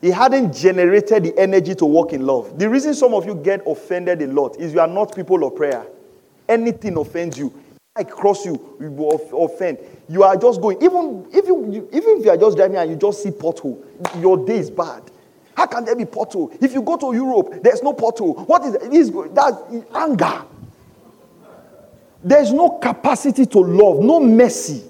[0.00, 2.58] He hadn't generated the energy to walk in love.
[2.58, 5.56] The reason some of you get offended a lot is you are not people of
[5.56, 5.86] prayer.
[6.48, 7.52] Anything offends you.
[7.96, 9.78] I cross you, you will offend.
[10.08, 12.96] You are just going, even if you, even if you are just driving and you
[12.96, 13.84] just see pothole,
[14.22, 15.02] your day is bad.
[15.56, 16.56] How can there be pothole?
[16.62, 18.46] If you go to Europe, there's no pothole.
[18.46, 18.92] What is it?
[18.92, 19.56] Is that's
[19.92, 20.44] anger.
[22.22, 24.84] There's no capacity to love, no mercy.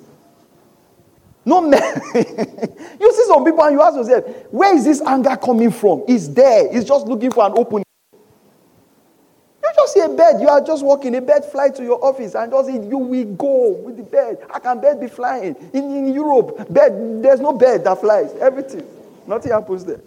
[1.48, 1.80] No man.
[2.14, 6.04] you see some people and you ask yourself, where is this anger coming from?
[6.06, 6.68] It's there.
[6.70, 7.86] It's just looking for an opening.
[8.12, 12.34] You just see a bird, you are just walking, a bird fly to your office
[12.34, 14.40] and just you will go with the bird.
[14.50, 15.56] How can bird be flying?
[15.72, 18.30] In, in Europe, bird, there's no bird that flies.
[18.34, 18.86] Everything.
[19.26, 20.02] Nothing happens there.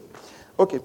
[0.59, 0.79] Okay.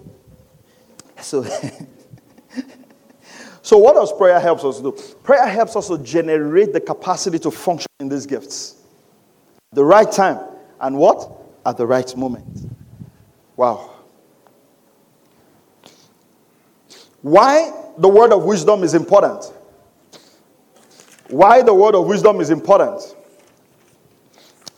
[1.21, 1.43] So,
[3.61, 4.93] so what does prayer helps us do?
[5.23, 8.77] Prayer helps us to generate the capacity to function in these gifts.
[9.73, 10.39] The right time.
[10.81, 11.31] And what?
[11.65, 12.71] At the right moment.
[13.57, 13.91] Wow.
[17.23, 19.53] Why the word of wisdom is important?
[21.29, 23.17] Why the word of wisdom is important?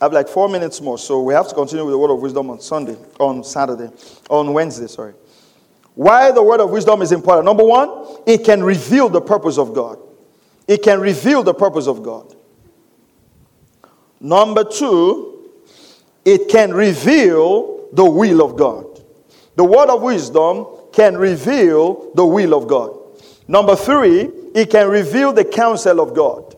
[0.01, 2.21] I have like four minutes more, so we have to continue with the word of
[2.21, 3.91] wisdom on Sunday, on Saturday,
[4.29, 5.13] on Wednesday, sorry.
[5.93, 7.45] Why the word of wisdom is important.
[7.45, 9.99] Number one, it can reveal the purpose of God.
[10.67, 12.33] It can reveal the purpose of God.
[14.19, 15.51] Number two,
[16.25, 18.85] it can reveal the will of God.
[19.55, 22.97] The word of wisdom can reveal the will of God.
[23.47, 26.55] Number three, it can reveal the counsel of God.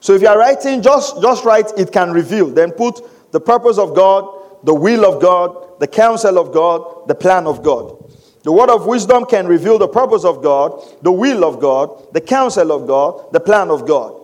[0.00, 2.46] So if you are writing, just, just write, it can reveal.
[2.46, 7.14] Then put the purpose of God, the will of God, the counsel of God, the
[7.14, 7.96] plan of God.
[8.42, 12.20] The word of wisdom can reveal the purpose of God, the will of God, the
[12.20, 14.19] counsel of God, the plan of God.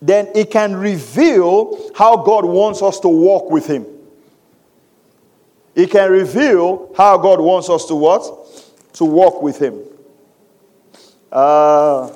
[0.00, 3.86] Then it can reveal how God wants us to walk with Him.
[5.74, 8.24] It can reveal how God wants us to what?
[8.94, 9.82] To walk with Him.
[11.30, 12.10] Uh,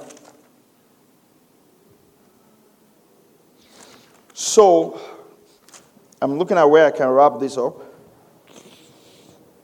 [4.41, 4.99] So,
[6.22, 7.74] I'm looking at where I can wrap this up.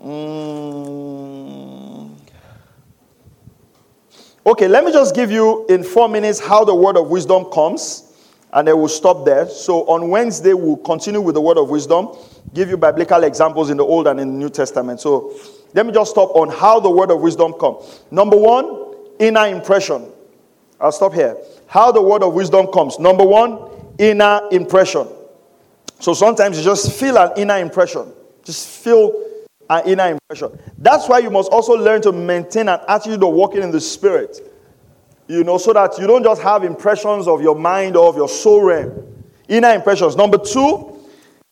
[0.05, 2.11] Mm.
[4.45, 8.05] Okay, let me just give you in four minutes how the word of wisdom comes,
[8.53, 9.49] and then we'll stop there.
[9.49, 12.16] So, on Wednesday, we'll continue with the word of wisdom,
[12.55, 15.01] give you biblical examples in the Old and in the New Testament.
[15.01, 15.34] So,
[15.74, 18.01] let me just stop on how the word of wisdom comes.
[18.11, 20.07] Number one, inner impression.
[20.80, 21.36] I'll stop here.
[21.66, 22.99] How the word of wisdom comes.
[22.99, 23.59] Number one,
[23.99, 25.07] inner impression.
[26.01, 28.12] So sometimes you just feel an inner impression.
[28.44, 29.22] Just feel
[29.68, 30.59] an inner impression.
[30.78, 34.38] That's why you must also learn to maintain an attitude of walking in the spirit.
[35.29, 38.29] You know, so that you don't just have impressions of your mind or of your
[38.29, 39.24] soul realm.
[39.49, 40.16] Inner impressions.
[40.16, 40.99] Number two,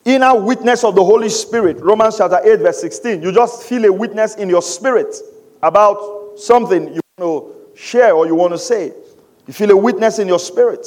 [0.04, 1.80] inner witness of the Holy Spirit.
[1.80, 3.22] Romans chapter 8, verse 16.
[3.22, 5.16] You just feel a witness in your spirit
[5.62, 8.92] about something you want to share or you want to say.
[9.46, 10.86] You feel a witness in your spirit.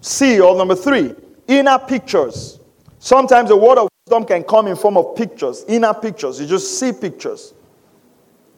[0.00, 1.14] See, or number three,
[1.48, 2.60] inner pictures.
[2.98, 6.40] Sometimes the word of wisdom can come in form of pictures, inner pictures.
[6.40, 7.54] You just see pictures.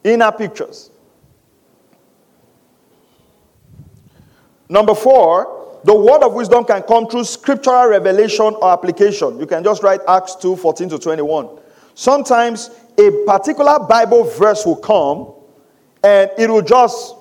[0.04, 0.90] Inner pictures.
[4.68, 9.38] Number four, the word of wisdom can come through scriptural revelation or application.
[9.38, 11.48] You can just write Acts 2 14 to 21.
[11.94, 15.32] Sometimes a particular Bible verse will come
[16.02, 17.14] and it will just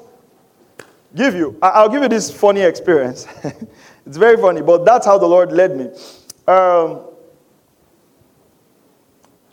[1.16, 1.58] give you.
[1.62, 3.28] I'll give you this funny experience.
[4.08, 5.90] It's very funny, but that's how the Lord led me.
[6.48, 7.02] Um,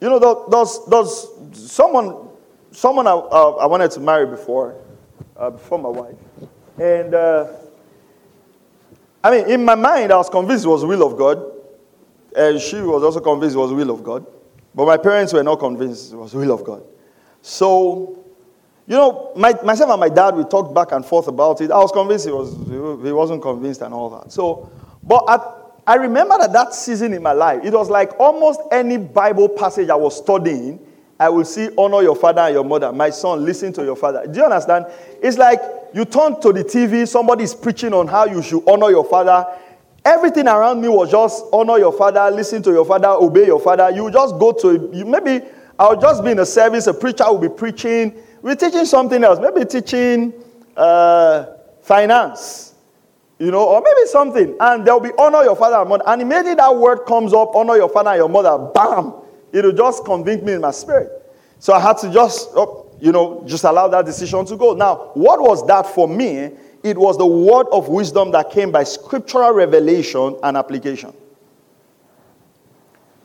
[0.00, 2.23] you know, those, those, someone,
[2.74, 4.76] someone I, uh, I wanted to marry before,
[5.36, 6.16] uh, before my wife.
[6.78, 7.52] And uh,
[9.22, 11.52] I mean, in my mind, I was convinced it was the will of God.
[12.36, 14.26] And she was also convinced it was the will of God.
[14.74, 16.82] But my parents were not convinced it was the will of God.
[17.42, 18.24] So
[18.86, 21.70] you know, my, myself and my dad, we talked back and forth about it.
[21.70, 22.54] I was convinced he, was,
[23.02, 24.30] he wasn't convinced and all that.
[24.30, 24.70] So,
[25.02, 25.40] but at,
[25.86, 29.88] I remember that that season in my life, it was like almost any Bible passage
[29.88, 30.80] I was studying,
[31.18, 32.92] I will see honor your father and your mother.
[32.92, 34.26] My son, listen to your father.
[34.26, 34.86] Do you understand?
[35.22, 35.60] It's like
[35.94, 39.46] you turn to the TV, somebody is preaching on how you should honor your father.
[40.04, 43.90] Everything around me was just honor your father, listen to your father, obey your father.
[43.90, 45.44] You just go to, you, maybe
[45.78, 49.38] I'll just be in a service, a preacher will be preaching we're teaching something else,
[49.40, 50.34] maybe teaching
[50.76, 51.46] uh,
[51.80, 52.74] finance.
[53.38, 54.54] You know, or maybe something.
[54.60, 56.04] And there'll be honor your father and mother.
[56.06, 59.14] And immediately that word comes up, honor your father and your mother, bam,
[59.54, 61.10] it'll just convict me in my spirit.
[61.58, 64.74] So I had to just, oh, you know, just allow that decision to go.
[64.74, 66.50] Now, what was that for me?
[66.82, 71.14] It was the word of wisdom that came by scriptural revelation and application.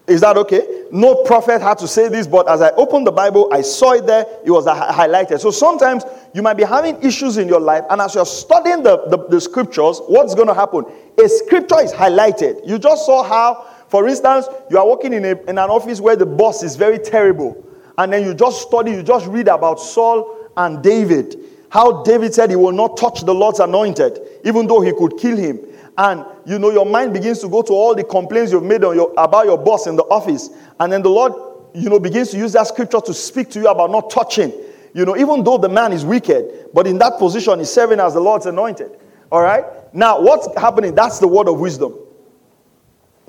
[0.07, 0.85] Is that okay?
[0.91, 4.07] No prophet had to say this, but as I opened the Bible, I saw it
[4.07, 4.25] there.
[4.43, 5.39] It was highlighted.
[5.39, 6.03] So sometimes
[6.33, 9.39] you might be having issues in your life, and as you're studying the, the, the
[9.39, 10.85] scriptures, what's going to happen?
[11.23, 12.67] A scripture is highlighted.
[12.67, 16.15] You just saw how, for instance, you are working in, a, in an office where
[16.15, 17.65] the boss is very terrible,
[17.97, 21.35] and then you just study, you just read about Saul and David.
[21.69, 25.37] How David said he will not touch the Lord's anointed, even though he could kill
[25.37, 25.59] him.
[25.97, 29.13] And you know your mind begins to go to all the complaints you've made your,
[29.17, 31.33] about your boss in the office and then the lord
[31.73, 34.53] you know begins to use that scripture to speak to you about not touching
[34.93, 38.13] you know even though the man is wicked but in that position he's serving as
[38.13, 38.97] the lord's anointed.
[39.29, 39.65] All right?
[39.93, 40.95] Now what's happening?
[40.95, 41.93] That's the word of wisdom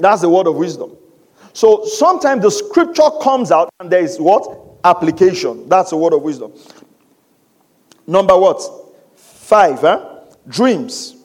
[0.00, 0.96] that's the word of wisdom
[1.52, 6.22] so sometimes the scripture comes out and there is what application that's the word of
[6.22, 6.52] wisdom
[8.06, 8.60] number what
[9.16, 10.20] five huh?
[10.48, 11.16] dreams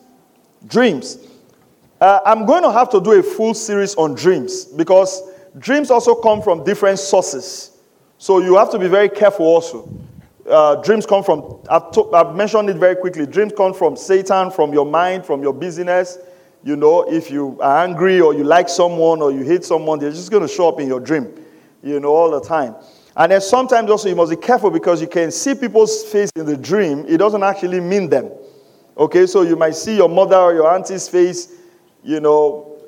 [0.66, 1.18] dreams
[2.00, 5.22] uh, I'm going to have to do a full series on dreams because
[5.58, 7.78] dreams also come from different sources.
[8.18, 9.88] So you have to be very careful also.
[10.48, 13.26] Uh, dreams come from, I've, to, I've, mentioned it very quickly.
[13.26, 16.18] Dreams come from Satan, from your mind, from your business.
[16.66, 20.10] You know, if you are angry or you like someone or you hate someone, they're
[20.10, 21.32] just going to show up in your dream,
[21.82, 22.74] you know, all the time.
[23.16, 26.44] And then sometimes also you must be careful because you can see people's face in
[26.44, 27.04] the dream.
[27.06, 28.32] It doesn't actually mean them.
[28.98, 31.52] Okay, so you might see your mother or your auntie's face
[32.06, 32.78] you know,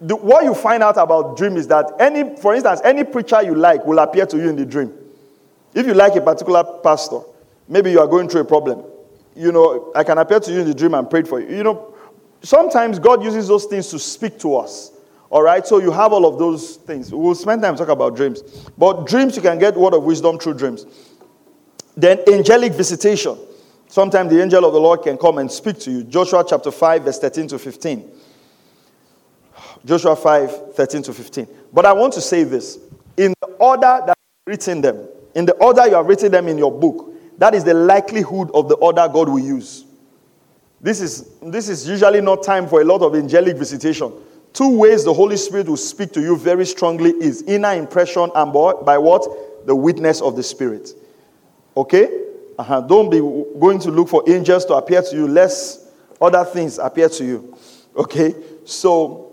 [0.00, 3.54] the, what you find out about dream is that any, for instance, any preacher you
[3.54, 4.92] like will appear to you in the dream.
[5.74, 7.20] If you like a particular pastor,
[7.68, 8.82] maybe you are going through a problem.
[9.36, 11.54] You know, I can appear to you in the dream and pray for you.
[11.54, 11.91] You know,
[12.42, 14.92] sometimes God uses those things to speak to us.
[15.30, 17.12] All right, so you have all of those things.
[17.12, 18.42] We'll spend time talking about dreams.
[18.76, 20.84] But dreams, you can get word of wisdom through dreams.
[21.96, 23.38] Then angelic visitation.
[23.88, 26.04] Sometimes the angel of the Lord can come and speak to you.
[26.04, 28.10] Joshua chapter 5, verse 13 to 15.
[29.84, 31.46] Joshua 5 13 to 15.
[31.72, 32.78] But I want to say this
[33.16, 34.16] in the order that
[34.46, 37.64] you've written them, in the order you have written them in your book, that is
[37.64, 39.84] the likelihood of the order God will use.
[40.82, 44.12] This is, this is usually not time for a lot of angelic visitation.
[44.52, 48.52] Two ways the Holy Spirit will speak to you very strongly is inner impression and
[48.52, 49.66] by what?
[49.66, 50.90] The witness of the Spirit.
[51.76, 52.24] Okay?
[52.58, 52.80] Uh-huh.
[52.82, 53.20] Don't be
[53.60, 55.88] going to look for angels to appear to you, lest
[56.20, 57.56] other things appear to you.
[57.96, 58.34] Okay?
[58.64, 59.32] So,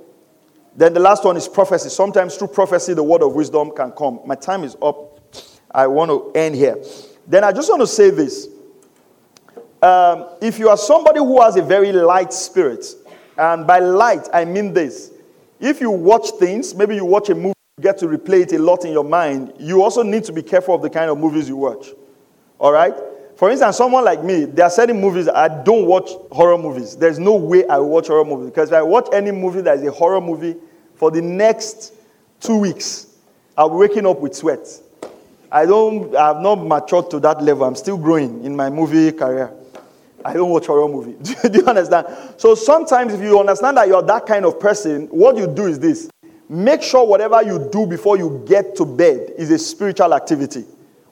[0.76, 1.90] then the last one is prophecy.
[1.90, 4.20] Sometimes through prophecy, the word of wisdom can come.
[4.26, 5.20] My time is up.
[5.72, 6.78] I want to end here.
[7.28, 8.48] Then I just want to say this.
[9.82, 12.86] Um, if you are somebody who has a very light spirit,
[13.38, 15.12] and by light, I mean this.
[15.60, 18.60] If you watch things, maybe you watch a movie, you get to replay it a
[18.60, 21.48] lot in your mind, you also need to be careful of the kind of movies
[21.48, 21.88] you watch.
[22.60, 22.94] All right?
[23.38, 26.98] For instance, someone like me, there are certain movies I don't watch horror movies.
[26.98, 29.84] There's no way I watch horror movies because if I watch any movie that is
[29.84, 30.58] a horror movie,
[30.96, 31.94] for the next
[32.42, 33.08] two weeks,
[33.58, 34.68] I'll be waking up with sweat.
[35.50, 37.64] I don't, I have not matured to that level.
[37.64, 39.54] I'm still growing in my movie career.
[40.26, 41.16] I don't watch horror movie.
[41.50, 42.08] do you understand?
[42.38, 45.80] So sometimes if you understand that you're that kind of person, what you do is
[45.80, 46.10] this.
[46.48, 50.66] Make sure whatever you do before you get to bed is a spiritual activity.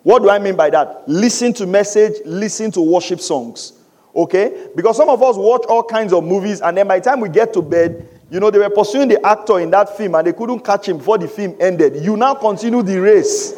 [0.03, 1.08] What do I mean by that?
[1.08, 3.74] Listen to message, listen to worship songs.
[4.16, 4.68] Okay?
[4.76, 7.30] Because some of us watch all kinds of movies and then by the time we
[7.30, 10.34] get to bed, you know, they were pursuing the actor in that film and they
[10.34, 12.03] couldn't catch him before the film ended.
[12.03, 13.53] You now continue the race.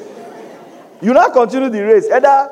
[1.01, 2.09] You now continue the race.
[2.11, 2.51] Either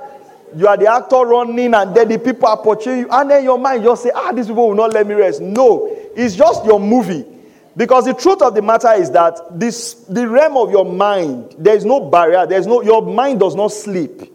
[0.55, 3.57] you are the actor running and then the people are pursuing you, and then your
[3.57, 5.41] mind just say, ah, these people will not let me rest.
[5.41, 7.25] No, it's just your movie.
[7.75, 11.75] Because the truth of the matter is that this the realm of your mind, there
[11.75, 14.33] is no barrier, there's no your mind does not sleep.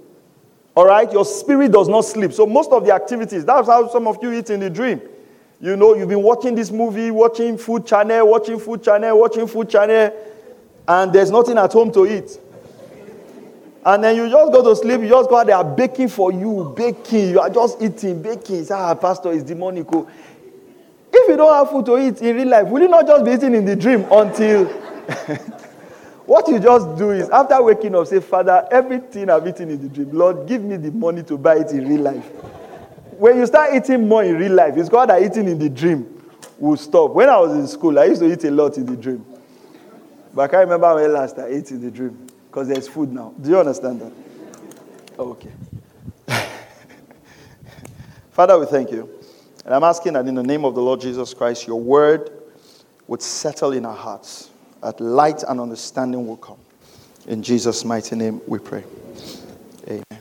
[0.74, 2.32] All right, your spirit does not sleep.
[2.32, 5.02] So most of the activities, that's how some of you eat in the dream.
[5.60, 9.68] You know, you've been watching this movie, watching food channel, watching food channel, watching food
[9.68, 10.12] channel,
[10.88, 12.38] and there's nothing at home to eat.
[13.84, 16.72] And then you just go to sleep, you just go out there baking for you,
[16.76, 17.30] baking.
[17.30, 18.66] You are just eating, baking.
[18.70, 19.86] Ah, Pastor, is demonic.
[19.92, 20.08] Oh.
[21.12, 23.32] If you don't have food to eat in real life, will you not just be
[23.32, 24.64] eating in the dream until.
[26.26, 29.88] what you just do is, after waking up, say, Father, everything I've eaten in the
[29.88, 32.30] dream, Lord, give me the money to buy it in real life
[33.22, 36.20] when you start eating more in real life, it's called that eating in the dream
[36.58, 37.12] will stop.
[37.12, 39.24] When I was in school, I used to eat a lot in the dream.
[40.34, 42.21] But I can't remember when last I ate in the dream
[42.52, 43.32] because there's food now.
[43.40, 44.12] Do you understand that?
[45.18, 45.50] Okay.
[48.32, 49.08] Father, we thank you.
[49.64, 52.30] And I'm asking that in the name of the Lord Jesus Christ, your word
[53.06, 54.50] would settle in our hearts,
[54.82, 56.58] that light and understanding will come.
[57.26, 58.84] In Jesus' mighty name we pray.
[59.88, 60.20] Amen.